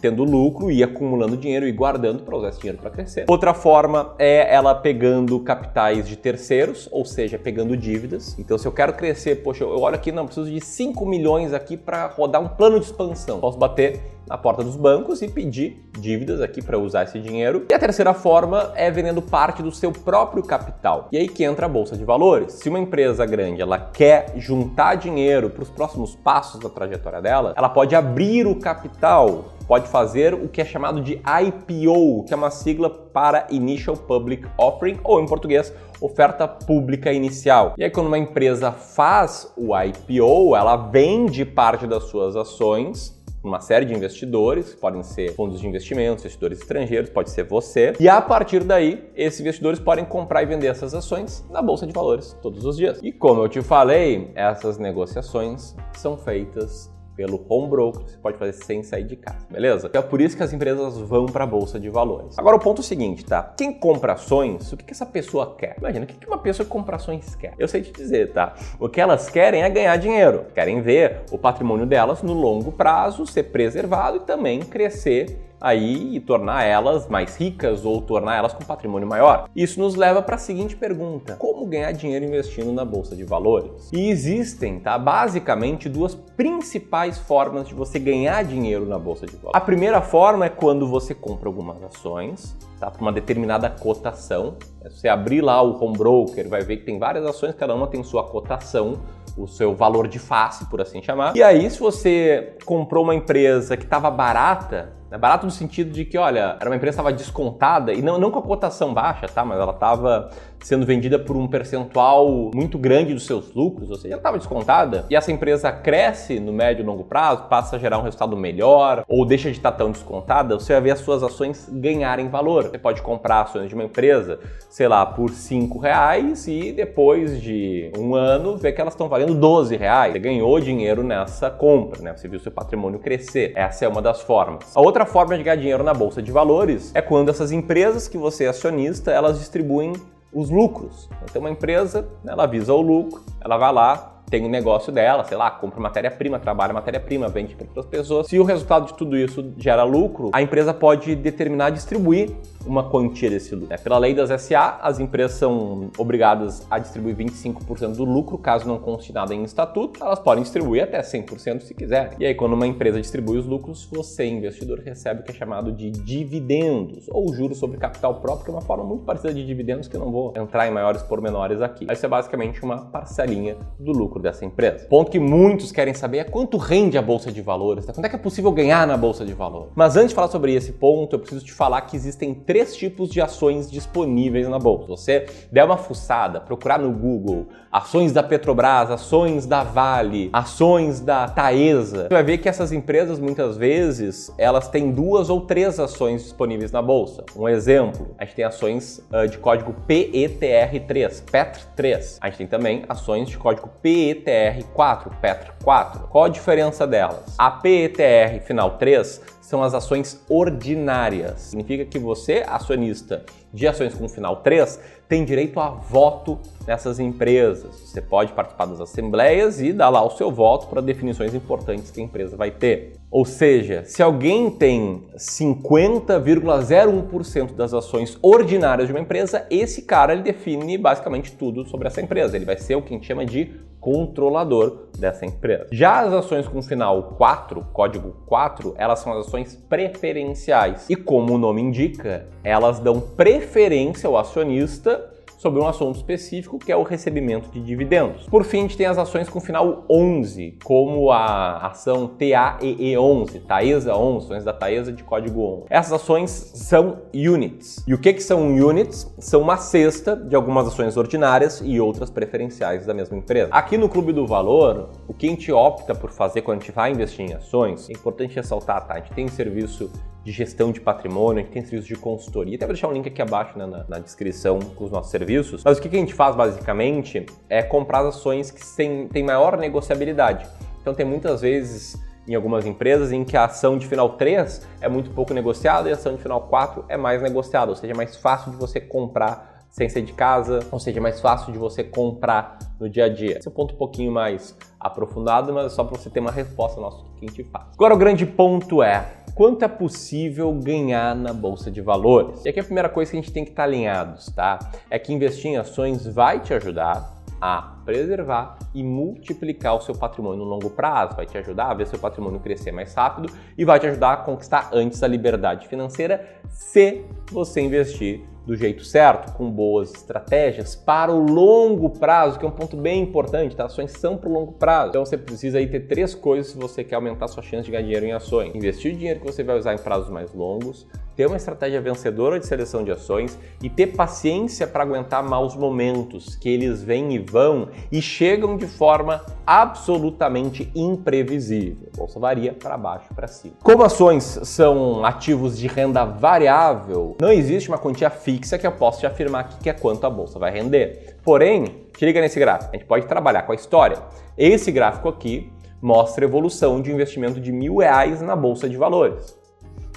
tendo 0.00 0.24
lucro 0.24 0.70
e 0.70 0.82
acumulando 0.82 1.36
dinheiro 1.36 1.66
e 1.66 1.72
guardando 1.72 2.22
para 2.22 2.36
usar 2.36 2.48
esse 2.50 2.58
dinheiro 2.58 2.78
para 2.78 2.90
crescer. 2.90 3.24
Outra 3.28 3.52
forma 3.52 4.14
é 4.18 4.54
ela 4.54 4.74
pegando 4.74 5.38
capitais 5.40 6.08
de 6.08 6.16
terceiros, 6.16 6.88
ou 6.92 7.04
seja, 7.04 7.38
pegando 7.38 7.76
dívidas. 7.76 8.36
Então, 8.38 8.56
se 8.56 8.66
eu 8.66 8.72
quero 8.72 8.92
crescer, 8.92 9.36
poxa, 9.42 9.64
eu 9.64 9.80
olho 9.80 9.96
aqui, 9.96 10.12
não, 10.12 10.26
preciso 10.26 10.50
de 10.50 10.60
5 10.60 11.04
milhões 11.06 11.52
aqui 11.52 11.76
para 11.76 12.06
rodar 12.06 12.40
um 12.40 12.48
plano 12.48 12.78
de 12.78 12.86
expansão. 12.86 13.40
Posso 13.40 13.58
bater 13.58 14.00
na 14.28 14.38
porta 14.38 14.62
dos 14.62 14.76
bancos 14.76 15.20
e 15.20 15.28
pedir 15.28 15.84
dívidas 15.98 16.40
aqui 16.40 16.62
para 16.62 16.78
usar 16.78 17.04
esse 17.04 17.18
dinheiro. 17.18 17.66
E 17.68 17.74
a 17.74 17.78
terceira 17.78 18.14
forma 18.14 18.72
é 18.74 18.90
vendendo 18.90 19.20
parte 19.20 19.62
do 19.62 19.72
seu 19.72 19.92
próprio 19.92 20.42
capital. 20.42 21.08
E 21.12 21.18
aí 21.18 21.28
que 21.28 21.44
entra 21.44 21.66
a 21.66 21.68
bolsa 21.68 21.96
de 21.96 22.04
valores. 22.04 22.54
Se 22.54 22.68
uma 22.68 22.78
empresa 22.78 23.26
grande 23.26 23.60
ela 23.60 23.78
quer 23.78 24.32
juntar 24.36 24.94
dinheiro 24.94 25.50
para 25.50 25.62
os 25.62 25.70
próximos 25.70 26.14
passos 26.14 26.60
da 26.60 26.68
trajetória 26.68 27.20
dela, 27.20 27.52
ela 27.56 27.68
pode 27.68 27.94
abrir 27.94 28.46
o 28.46 28.56
capital 28.56 29.44
pode 29.66 29.88
fazer 29.88 30.34
o 30.34 30.48
que 30.48 30.60
é 30.60 30.64
chamado 30.64 31.00
de 31.00 31.14
IPO, 31.14 32.24
que 32.24 32.34
é 32.34 32.36
uma 32.36 32.50
sigla 32.50 32.90
para 32.90 33.46
Initial 33.50 33.96
Public 33.96 34.46
Offering, 34.58 34.98
ou 35.04 35.20
em 35.20 35.26
português, 35.26 35.72
oferta 36.00 36.46
pública 36.48 37.12
inicial. 37.12 37.74
E 37.78 37.84
aí, 37.84 37.90
quando 37.90 38.08
uma 38.08 38.18
empresa 38.18 38.72
faz 38.72 39.52
o 39.56 39.70
IPO, 39.76 40.56
ela 40.56 40.76
vende 40.76 41.44
parte 41.44 41.86
das 41.86 42.04
suas 42.04 42.36
ações 42.36 43.22
uma 43.42 43.60
série 43.60 43.84
de 43.84 43.92
investidores, 43.92 44.74
podem 44.74 45.02
ser 45.02 45.34
fundos 45.34 45.60
de 45.60 45.66
investimentos, 45.66 46.22
investidores 46.22 46.60
estrangeiros, 46.60 47.10
pode 47.10 47.30
ser 47.30 47.44
você. 47.44 47.92
E 47.98 48.08
a 48.08 48.20
partir 48.20 48.62
daí, 48.62 49.10
esses 49.16 49.40
investidores 49.40 49.80
podem 49.80 50.04
comprar 50.04 50.42
e 50.42 50.46
vender 50.46 50.68
essas 50.68 50.94
ações 50.94 51.44
na 51.50 51.60
bolsa 51.60 51.86
de 51.86 51.92
valores 51.92 52.36
todos 52.40 52.64
os 52.64 52.76
dias. 52.76 53.00
E 53.02 53.10
como 53.10 53.42
eu 53.42 53.48
te 53.48 53.60
falei, 53.60 54.30
essas 54.34 54.78
negociações 54.78 55.74
são 55.94 56.16
feitas 56.16 56.90
pelo 57.16 57.44
home 57.48 57.68
broker, 57.68 58.02
você 58.02 58.16
pode 58.18 58.38
fazer 58.38 58.52
sem 58.52 58.82
sair 58.82 59.04
de 59.04 59.16
casa, 59.16 59.46
beleza? 59.50 59.86
Então 59.86 60.00
é 60.00 60.04
por 60.04 60.20
isso 60.20 60.36
que 60.36 60.42
as 60.42 60.52
empresas 60.52 60.98
vão 60.98 61.26
para 61.26 61.44
a 61.44 61.46
bolsa 61.46 61.78
de 61.78 61.88
valores. 61.88 62.38
Agora 62.38 62.56
o 62.56 62.60
ponto 62.60 62.78
é 62.78 62.80
o 62.80 62.84
seguinte, 62.84 63.24
tá? 63.24 63.42
Quem 63.56 63.72
compra 63.72 64.14
ações, 64.14 64.72
o 64.72 64.76
que, 64.76 64.84
que 64.84 64.92
essa 64.92 65.06
pessoa 65.06 65.54
quer? 65.56 65.76
Imagina, 65.78 66.04
o 66.04 66.08
que, 66.08 66.14
que 66.14 66.26
uma 66.26 66.38
pessoa 66.38 66.64
que 66.64 66.72
compra 66.72 66.96
ações 66.96 67.34
quer? 67.34 67.54
Eu 67.58 67.68
sei 67.68 67.82
te 67.82 67.92
dizer, 67.92 68.32
tá? 68.32 68.54
O 68.78 68.88
que 68.88 69.00
elas 69.00 69.28
querem 69.28 69.62
é 69.62 69.70
ganhar 69.70 69.96
dinheiro, 69.96 70.46
querem 70.54 70.80
ver 70.80 71.22
o 71.30 71.38
patrimônio 71.38 71.86
delas 71.86 72.22
no 72.22 72.32
longo 72.32 72.72
prazo 72.72 73.26
ser 73.26 73.44
preservado 73.44 74.18
e 74.18 74.20
também 74.20 74.60
crescer 74.60 75.51
aí 75.62 76.16
e 76.16 76.20
tornar 76.20 76.64
elas 76.64 77.06
mais 77.08 77.36
ricas 77.36 77.84
ou 77.84 78.02
tornar 78.02 78.36
elas 78.36 78.52
com 78.52 78.64
patrimônio 78.64 79.08
maior. 79.08 79.48
Isso 79.54 79.78
nos 79.78 79.94
leva 79.94 80.20
para 80.20 80.34
a 80.34 80.38
seguinte 80.38 80.74
pergunta: 80.74 81.36
como 81.36 81.64
ganhar 81.66 81.92
dinheiro 81.92 82.24
investindo 82.24 82.72
na 82.72 82.84
bolsa 82.84 83.14
de 83.14 83.24
valores? 83.24 83.88
E 83.92 84.10
existem, 84.10 84.80
tá, 84.80 84.98
basicamente 84.98 85.88
duas 85.88 86.14
principais 86.14 87.16
formas 87.18 87.68
de 87.68 87.74
você 87.74 87.98
ganhar 87.98 88.42
dinheiro 88.42 88.84
na 88.84 88.98
bolsa 88.98 89.24
de 89.24 89.36
valores. 89.36 89.54
A 89.54 89.60
primeira 89.60 90.02
forma 90.02 90.46
é 90.46 90.48
quando 90.48 90.88
você 90.88 91.14
compra 91.14 91.48
algumas 91.48 91.80
ações, 91.84 92.56
tá, 92.80 92.90
por 92.90 93.00
uma 93.00 93.12
determinada 93.12 93.70
cotação. 93.70 94.56
É 94.84 94.90
você 94.90 95.08
abrir 95.08 95.40
lá 95.40 95.62
o 95.62 95.82
home 95.82 95.96
broker, 95.96 96.48
vai 96.48 96.62
ver 96.62 96.78
que 96.78 96.84
tem 96.84 96.98
várias 96.98 97.24
ações, 97.24 97.54
cada 97.54 97.72
uma 97.72 97.86
tem 97.86 98.02
sua 98.02 98.24
cotação 98.24 98.98
o 99.36 99.46
seu 99.46 99.74
valor 99.74 100.08
de 100.08 100.18
face, 100.18 100.66
por 100.66 100.80
assim 100.80 101.02
chamar. 101.02 101.34
E 101.34 101.42
aí, 101.42 101.70
se 101.70 101.78
você 101.78 102.54
comprou 102.66 103.02
uma 103.02 103.14
empresa 103.14 103.78
que 103.78 103.84
estava 103.84 104.10
barata, 104.10 104.92
é 105.14 105.18
barato 105.18 105.46
no 105.46 105.52
sentido 105.52 105.90
de 105.90 106.04
que, 106.04 106.18
olha, 106.18 106.56
era 106.60 106.68
uma 106.68 106.76
empresa 106.76 106.96
que 106.96 107.00
estava 107.00 107.12
descontada, 107.12 107.92
e 107.92 108.02
não, 108.02 108.18
não 108.18 108.30
com 108.30 108.38
a 108.38 108.42
cotação 108.42 108.92
baixa, 108.94 109.26
tá? 109.26 109.44
Mas 109.44 109.58
ela 109.60 109.72
estava 109.72 110.30
sendo 110.60 110.86
vendida 110.86 111.18
por 111.18 111.36
um 111.36 111.48
percentual 111.48 112.50
muito 112.54 112.78
grande 112.78 113.12
dos 113.12 113.26
seus 113.26 113.52
lucros, 113.52 113.90
ou 113.90 113.96
seja, 113.96 114.14
ela 114.14 114.20
estava 114.20 114.38
descontada, 114.38 115.06
e 115.10 115.16
essa 115.16 115.32
empresa 115.32 115.72
cresce 115.72 116.38
no 116.38 116.52
médio 116.52 116.82
e 116.82 116.86
longo 116.86 117.04
prazo, 117.04 117.44
passa 117.44 117.76
a 117.76 117.78
gerar 117.78 117.98
um 117.98 118.02
resultado 118.02 118.36
melhor, 118.36 119.04
ou 119.08 119.24
deixa 119.26 119.50
de 119.50 119.56
estar 119.56 119.72
tão 119.72 119.90
descontada, 119.90 120.58
você 120.58 120.72
vai 120.72 120.82
ver 120.82 120.90
as 120.92 121.00
suas 121.00 121.22
ações 121.22 121.68
ganharem 121.70 122.28
valor. 122.28 122.64
Você 122.64 122.78
pode 122.78 123.02
comprar 123.02 123.42
ações 123.42 123.68
de 123.68 123.74
uma 123.74 123.84
empresa, 123.84 124.38
sei 124.70 124.88
lá, 124.88 125.04
por 125.04 125.30
5 125.30 125.78
reais 125.78 126.46
e 126.46 126.72
depois 126.72 127.40
de 127.40 127.90
um 127.96 128.14
ano 128.14 128.56
ver 128.56 128.72
que 128.72 128.80
elas 128.80 128.94
estão 128.94 129.08
valendo 129.08 129.34
12 129.34 129.76
reais. 129.76 130.12
Você 130.12 130.18
ganhou 130.18 130.60
dinheiro 130.60 131.02
nessa 131.02 131.50
compra, 131.50 132.02
né? 132.02 132.16
Você 132.16 132.28
viu 132.28 132.38
seu 132.40 132.52
patrimônio 132.52 132.98
crescer. 132.98 133.52
Essa 133.54 133.84
é 133.84 133.88
uma 133.88 134.02
das 134.02 134.20
formas. 134.20 134.76
A 134.76 134.80
outra 134.80 135.01
outra 135.02 135.06
forma 135.06 135.36
de 135.36 135.42
ganhar 135.42 135.56
dinheiro 135.56 135.82
na 135.82 135.92
bolsa 135.92 136.22
de 136.22 136.30
valores 136.30 136.92
é 136.94 137.02
quando 137.02 137.28
essas 137.28 137.50
empresas 137.50 138.06
que 138.06 138.16
você 138.16 138.44
é 138.44 138.48
acionista, 138.48 139.10
elas 139.10 139.38
distribuem 139.38 139.92
os 140.32 140.48
lucros. 140.48 141.08
Então, 141.24 141.40
uma 141.42 141.50
empresa, 141.50 142.08
ela 142.24 142.46
visa 142.46 142.72
o 142.72 142.80
lucro, 142.80 143.20
ela 143.40 143.58
vai 143.58 143.72
lá, 143.72 144.11
tem 144.32 144.46
um 144.46 144.48
negócio 144.48 144.90
dela, 144.90 145.22
sei 145.24 145.36
lá, 145.36 145.50
compra 145.50 145.78
matéria-prima, 145.78 146.38
trabalha 146.38 146.72
matéria-prima, 146.72 147.28
vende 147.28 147.54
para 147.54 147.66
outras 147.66 147.84
pessoas. 147.84 148.28
Se 148.28 148.38
o 148.38 148.44
resultado 148.44 148.86
de 148.86 148.94
tudo 148.94 149.14
isso 149.14 149.52
gera 149.58 149.84
lucro, 149.84 150.30
a 150.32 150.40
empresa 150.40 150.72
pode 150.72 151.14
determinar 151.14 151.68
distribuir 151.68 152.30
uma 152.64 152.88
quantia 152.88 153.28
desse 153.28 153.54
lucro. 153.54 153.76
Pela 153.82 153.98
lei 153.98 154.14
das 154.14 154.30
SA, 154.40 154.78
as 154.80 154.98
empresas 154.98 155.36
são 155.36 155.90
obrigadas 155.98 156.66
a 156.70 156.78
distribuir 156.78 157.14
25% 157.16 157.96
do 157.96 158.04
lucro, 158.04 158.38
caso 158.38 158.66
não 158.66 158.78
conste 158.78 159.12
nada 159.12 159.34
em 159.34 159.42
estatuto, 159.42 160.02
elas 160.02 160.18
podem 160.18 160.42
distribuir 160.42 160.84
até 160.84 161.02
100% 161.02 161.60
se 161.60 161.74
quiserem. 161.74 162.16
E 162.18 162.24
aí, 162.24 162.34
quando 162.34 162.54
uma 162.54 162.66
empresa 162.66 162.98
distribui 162.98 163.36
os 163.36 163.44
lucros, 163.44 163.86
você, 163.92 164.24
investidor, 164.24 164.80
recebe 164.80 165.20
o 165.20 165.24
que 165.24 165.32
é 165.32 165.34
chamado 165.34 165.72
de 165.72 165.90
dividendos, 165.90 167.06
ou 167.10 167.34
juros 167.34 167.58
sobre 167.58 167.76
capital 167.76 168.14
próprio, 168.14 168.44
que 168.46 168.50
é 168.50 168.54
uma 168.54 168.62
forma 168.62 168.84
muito 168.84 169.04
parecida 169.04 169.34
de 169.34 169.44
dividendos 169.44 169.88
que 169.88 169.96
eu 169.96 170.00
não 170.00 170.10
vou 170.10 170.32
entrar 170.34 170.66
em 170.66 170.70
maiores 170.70 171.02
pormenores 171.02 171.60
aqui. 171.60 171.86
Isso 171.92 172.06
é 172.06 172.08
basicamente 172.08 172.62
uma 172.64 172.86
parcelinha 172.86 173.58
do 173.78 173.92
lucro 173.92 174.21
dessa 174.22 174.44
empresa. 174.44 174.86
Ponto 174.88 175.10
que 175.10 175.18
muitos 175.18 175.72
querem 175.72 175.92
saber 175.92 176.18
é 176.18 176.24
quanto 176.24 176.56
rende 176.56 176.96
a 176.96 177.02
bolsa 177.02 177.30
de 177.30 177.42
valores, 177.42 177.86
né? 177.86 177.92
quanto 177.92 178.04
é 178.04 178.08
que 178.08 178.16
é 178.16 178.18
possível 178.18 178.52
ganhar 178.52 178.86
na 178.86 178.96
bolsa 178.96 179.24
de 179.24 179.34
valores. 179.34 179.72
Mas 179.74 179.96
antes 179.96 180.10
de 180.10 180.14
falar 180.14 180.28
sobre 180.28 180.54
esse 180.54 180.72
ponto, 180.72 181.16
eu 181.16 181.20
preciso 181.20 181.44
te 181.44 181.52
falar 181.52 181.82
que 181.82 181.96
existem 181.96 182.32
três 182.32 182.76
tipos 182.76 183.10
de 183.10 183.20
ações 183.20 183.70
disponíveis 183.70 184.48
na 184.48 184.58
bolsa. 184.58 184.86
Você 184.86 185.26
der 185.50 185.64
uma 185.64 185.76
fuçada, 185.76 186.40
procurar 186.40 186.78
no 186.78 186.92
Google 186.92 187.48
ações 187.70 188.12
da 188.12 188.22
Petrobras, 188.22 188.90
ações 188.90 189.46
da 189.46 189.64
Vale, 189.64 190.28
ações 190.30 191.00
da 191.00 191.26
Taesa, 191.26 192.02
você 192.02 192.08
vai 192.08 192.22
ver 192.22 192.38
que 192.38 192.48
essas 192.48 192.70
empresas 192.70 193.18
muitas 193.18 193.56
vezes 193.56 194.30
elas 194.36 194.68
têm 194.68 194.92
duas 194.92 195.30
ou 195.30 195.40
três 195.40 195.80
ações 195.80 196.22
disponíveis 196.22 196.70
na 196.70 196.82
bolsa. 196.82 197.24
Um 197.34 197.48
exemplo, 197.48 198.14
a 198.18 198.24
gente 198.24 198.34
tem 198.34 198.44
ações 198.44 199.02
uh, 199.10 199.26
de 199.26 199.38
código 199.38 199.74
PETR3, 199.88 201.22
PETR3. 201.24 202.18
A 202.20 202.28
gente 202.28 202.38
tem 202.38 202.46
também 202.46 202.84
ações 202.88 203.28
de 203.28 203.38
código 203.38 203.70
PETR 203.80 204.11
PETR4, 204.14 205.10
PETR4. 205.20 206.08
Qual 206.08 206.24
a 206.24 206.28
diferença 206.28 206.86
delas? 206.86 207.34
A 207.38 207.50
PETR 207.50 208.40
final 208.44 208.78
3 208.78 209.20
são 209.42 209.62
as 209.62 209.74
ações 209.74 210.24
ordinárias. 210.28 211.40
Significa 211.40 211.84
que 211.84 211.98
você, 211.98 212.44
acionista 212.46 213.24
de 213.52 213.66
ações 213.66 213.92
com 213.92 214.08
final 214.08 214.36
3, 214.36 214.80
tem 215.08 215.24
direito 215.26 215.60
a 215.60 215.68
voto 215.68 216.38
nessas 216.66 216.98
empresas. 216.98 217.78
Você 217.80 218.00
pode 218.00 218.32
participar 218.32 218.64
das 218.64 218.80
assembleias 218.80 219.60
e 219.60 219.70
dar 219.72 219.90
lá 219.90 220.02
o 220.02 220.08
seu 220.10 220.32
voto 220.32 220.68
para 220.68 220.80
definições 220.80 221.34
importantes 221.34 221.90
que 221.90 222.00
a 222.00 222.04
empresa 222.04 222.34
vai 222.34 222.50
ter. 222.50 222.94
Ou 223.10 223.26
seja, 223.26 223.84
se 223.84 224.02
alguém 224.02 224.50
tem 224.50 225.06
50,01% 225.16 227.54
das 227.54 227.74
ações 227.74 228.16
ordinárias 228.22 228.86
de 228.86 228.94
uma 228.94 229.00
empresa, 229.00 229.46
esse 229.50 229.82
cara 229.82 230.14
ele 230.14 230.22
define 230.22 230.78
basicamente 230.78 231.32
tudo 231.32 231.68
sobre 231.68 231.88
essa 231.88 232.00
empresa. 232.00 232.36
Ele 232.36 232.46
vai 232.46 232.56
ser 232.56 232.76
o 232.76 232.80
que 232.80 232.94
a 232.94 232.96
gente 232.96 233.06
chama 233.06 233.26
de 233.26 233.52
controlador 233.82 234.90
dessa 234.96 235.26
empresa. 235.26 235.66
Já 235.72 236.00
as 236.00 236.12
ações 236.12 236.46
com 236.46 236.62
final 236.62 237.14
4, 237.18 237.66
código 237.72 238.12
4, 238.26 238.74
elas 238.78 239.00
são 239.00 239.12
as 239.12 239.26
ações 239.32 239.56
preferenciais. 239.68 240.86
E 240.90 240.94
como 240.94 241.34
o 241.34 241.38
nome 241.38 241.62
indica, 241.62 242.26
elas 242.44 242.78
dão 242.78 243.00
preferência 243.00 244.06
ao 244.06 244.18
acionista 244.18 245.11
sobre 245.42 245.60
um 245.60 245.66
assunto 245.66 245.96
específico, 245.96 246.56
que 246.56 246.70
é 246.70 246.76
o 246.76 246.84
recebimento 246.84 247.50
de 247.50 247.60
dividendos. 247.60 248.26
Por 248.26 248.44
fim, 248.44 248.58
a 248.58 248.62
gente 248.62 248.76
tem 248.76 248.86
as 248.86 248.96
ações 248.96 249.28
com 249.28 249.40
final 249.40 249.84
11, 249.90 250.58
como 250.62 251.10
a 251.10 251.66
ação 251.66 252.08
TAEE11, 252.16 253.42
Taesa 253.44 253.96
11, 253.96 254.26
ações 254.26 254.44
da 254.44 254.52
Taesa 254.52 254.92
de 254.92 255.02
código 255.02 255.42
11. 255.62 255.66
Essas 255.68 255.94
ações 255.94 256.30
são 256.30 257.02
units. 257.12 257.82
E 257.88 257.92
o 257.92 257.98
que, 257.98 258.12
que 258.12 258.22
são 258.22 258.54
units? 258.54 259.12
São 259.18 259.42
uma 259.42 259.56
cesta 259.56 260.14
de 260.14 260.36
algumas 260.36 260.68
ações 260.68 260.96
ordinárias 260.96 261.60
e 261.64 261.80
outras 261.80 262.08
preferenciais 262.08 262.86
da 262.86 262.94
mesma 262.94 263.18
empresa. 263.18 263.48
Aqui 263.50 263.76
no 263.76 263.88
Clube 263.88 264.12
do 264.12 264.24
Valor, 264.24 264.90
o 265.08 265.12
que 265.12 265.26
a 265.26 265.30
gente 265.30 265.50
opta 265.50 265.92
por 265.92 266.12
fazer 266.12 266.42
quando 266.42 266.58
a 266.58 266.60
gente 266.60 266.72
vai 266.72 266.92
investir 266.92 267.28
em 267.28 267.34
ações, 267.34 267.90
é 267.90 267.92
importante 267.92 268.36
ressaltar, 268.36 268.86
tá? 268.86 268.94
A 268.94 268.98
gente 268.98 269.12
tem 269.12 269.26
serviço 269.26 269.90
de 270.24 270.30
gestão 270.30 270.70
de 270.70 270.80
patrimônio, 270.80 271.40
a 271.40 271.42
gente 271.42 271.52
tem 271.52 271.62
serviços 271.62 271.86
de 271.86 271.96
consultoria. 271.96 272.56
Até 272.56 272.66
vou 272.66 272.74
deixar 272.74 272.88
um 272.88 272.92
link 272.92 273.08
aqui 273.08 273.20
abaixo 273.20 273.58
né, 273.58 273.66
na, 273.66 273.84
na, 273.88 273.98
descrição 273.98 274.60
com 274.60 274.84
os 274.84 274.90
nossos 274.90 275.10
serviços. 275.10 275.62
Mas 275.64 275.78
o 275.78 275.82
que, 275.82 275.88
que 275.88 275.96
a 275.96 275.98
gente 275.98 276.14
faz 276.14 276.36
basicamente 276.36 277.26
é 277.48 277.62
comprar 277.62 278.06
ações 278.06 278.50
que 278.50 278.60
têm, 278.76 279.08
têm 279.08 279.24
maior 279.24 279.56
negociabilidade. 279.56 280.46
Então 280.80 280.94
tem 280.94 281.04
muitas 281.04 281.40
vezes 281.40 282.00
em 282.26 282.34
algumas 282.34 282.64
empresas 282.66 283.10
em 283.10 283.24
que 283.24 283.36
a 283.36 283.46
ação 283.46 283.76
de 283.76 283.86
final 283.86 284.10
3 284.10 284.66
é 284.80 284.88
muito 284.88 285.10
pouco 285.10 285.34
negociada 285.34 285.88
e 285.88 285.92
a 285.92 285.96
ação 285.96 286.14
de 286.14 286.22
final 286.22 286.42
4 286.42 286.84
é 286.88 286.96
mais 286.96 287.20
negociada, 287.20 287.70
ou 287.70 287.76
seja, 287.76 287.92
é 287.92 287.96
mais 287.96 288.16
fácil 288.16 288.52
de 288.52 288.56
você 288.56 288.80
comprar 288.80 289.51
sem 289.72 289.88
sair 289.88 290.02
de 290.02 290.12
casa, 290.12 290.60
ou 290.70 290.78
seja, 290.78 291.00
mais 291.00 291.18
fácil 291.18 291.50
de 291.50 291.58
você 291.58 291.82
comprar 291.82 292.58
no 292.78 292.90
dia 292.90 293.06
a 293.06 293.08
dia. 293.08 293.38
Esse 293.38 293.48
é 293.48 293.50
um 293.50 293.54
ponto 293.54 293.74
um 293.74 293.78
pouquinho 293.78 294.12
mais 294.12 294.56
aprofundado, 294.78 295.52
mas 295.52 295.66
é 295.66 295.68
só 295.70 295.82
para 295.82 295.98
você 295.98 296.10
ter 296.10 296.20
uma 296.20 296.30
resposta 296.30 296.78
nossa 296.78 297.02
que 297.16 297.24
a 297.24 297.28
gente 297.28 297.42
faz. 297.44 297.64
Agora 297.72 297.94
o 297.94 297.96
grande 297.96 298.26
ponto 298.26 298.82
é 298.82 299.06
quanto 299.34 299.64
é 299.64 299.68
possível 299.68 300.52
ganhar 300.52 301.16
na 301.16 301.32
bolsa 301.32 301.70
de 301.70 301.80
valores. 301.80 302.44
E 302.44 302.50
aqui 302.50 302.60
a 302.60 302.64
primeira 302.64 302.88
coisa 302.90 303.10
que 303.10 303.16
a 303.16 303.20
gente 303.20 303.32
tem 303.32 303.44
que 303.44 303.50
estar 303.50 303.64
alinhados, 303.64 304.26
tá? 304.26 304.58
É 304.90 304.98
que 304.98 305.10
investir 305.10 305.50
em 305.50 305.56
ações 305.56 306.06
vai 306.06 306.38
te 306.40 306.52
ajudar 306.52 307.22
a 307.40 307.78
preservar 307.84 308.58
e 308.74 308.84
multiplicar 308.84 309.74
o 309.74 309.80
seu 309.80 309.94
patrimônio 309.94 310.44
no 310.44 310.44
longo 310.44 310.70
prazo, 310.70 311.16
vai 311.16 311.26
te 311.26 311.36
ajudar 311.38 311.70
a 311.70 311.74
ver 311.74 311.86
seu 311.86 311.98
patrimônio 311.98 312.38
crescer 312.38 312.70
mais 312.70 312.94
rápido 312.94 313.32
e 313.56 313.64
vai 313.64 313.80
te 313.80 313.86
ajudar 313.86 314.12
a 314.12 314.16
conquistar 314.18 314.70
antes 314.72 315.02
a 315.02 315.08
liberdade 315.08 315.66
financeira 315.66 316.24
se 316.48 317.04
você 317.32 317.62
investir 317.62 318.31
do 318.46 318.56
jeito 318.56 318.84
certo, 318.84 319.32
com 319.34 319.50
boas 319.50 319.92
estratégias 319.94 320.74
para 320.74 321.12
o 321.12 321.18
longo 321.18 321.90
prazo, 321.90 322.38
que 322.38 322.44
é 322.44 322.48
um 322.48 322.52
ponto 322.52 322.76
bem 322.76 323.02
importante, 323.02 323.54
tá? 323.54 323.66
Ações 323.66 323.92
são 323.92 324.16
para 324.16 324.28
o 324.28 324.32
longo 324.32 324.52
prazo. 324.52 324.90
Então 324.90 325.04
você 325.04 325.16
precisa 325.16 325.58
aí 325.58 325.66
ter 325.66 325.80
três 325.80 326.14
coisas 326.14 326.52
se 326.52 326.58
você 326.58 326.82
quer 326.82 326.96
aumentar 326.96 327.28
sua 327.28 327.42
chance 327.42 327.64
de 327.64 327.70
ganhar 327.70 327.84
dinheiro 327.84 328.06
em 328.06 328.12
ações. 328.12 328.54
Investir 328.54 328.94
o 328.94 328.96
dinheiro 328.96 329.20
que 329.20 329.26
você 329.26 329.44
vai 329.44 329.56
usar 329.56 329.74
em 329.74 329.78
prazos 329.78 330.10
mais 330.10 330.32
longos, 330.34 330.86
ter 331.16 331.26
uma 331.26 331.36
estratégia 331.36 331.80
vencedora 331.80 332.38
de 332.38 332.46
seleção 332.46 332.84
de 332.84 332.90
ações 332.90 333.38
e 333.62 333.68
ter 333.68 333.88
paciência 333.88 334.66
para 334.66 334.82
aguentar 334.82 335.22
maus 335.22 335.54
momentos, 335.54 336.36
que 336.36 336.48
eles 336.48 336.82
vêm 336.82 337.14
e 337.14 337.18
vão 337.18 337.68
e 337.90 338.00
chegam 338.00 338.56
de 338.56 338.66
forma 338.66 339.24
absolutamente 339.46 340.70
imprevisível. 340.74 341.88
A 341.94 341.96
bolsa 341.98 342.18
varia 342.18 342.52
para 342.52 342.76
baixo 342.76 343.12
para 343.14 343.26
cima. 343.26 343.54
Como 343.62 343.82
ações 343.82 344.40
são 344.44 345.04
ativos 345.04 345.58
de 345.58 345.66
renda 345.66 346.04
variável, 346.04 347.16
não 347.20 347.32
existe 347.32 347.68
uma 347.68 347.78
quantia 347.78 348.10
fixa 348.10 348.58
que 348.58 348.66
eu 348.66 348.72
possa 348.72 349.00
te 349.00 349.06
afirmar 349.06 349.58
que 349.58 349.68
é 349.68 349.72
quanto 349.72 350.06
a 350.06 350.10
bolsa 350.10 350.38
vai 350.38 350.50
render. 350.50 351.16
Porém, 351.22 351.86
te 351.96 352.04
liga 352.04 352.20
nesse 352.20 352.38
gráfico, 352.38 352.70
a 352.74 352.76
gente 352.76 352.86
pode 352.86 353.06
trabalhar 353.06 353.42
com 353.42 353.52
a 353.52 353.54
história. 353.54 353.98
Esse 354.36 354.72
gráfico 354.72 355.08
aqui 355.08 355.52
mostra 355.80 356.24
evolução 356.24 356.80
de 356.80 356.90
um 356.90 356.94
investimento 356.94 357.40
de 357.40 357.52
mil 357.52 357.78
reais 357.78 358.22
na 358.22 358.36
bolsa 358.36 358.68
de 358.68 358.76
valores 358.76 359.41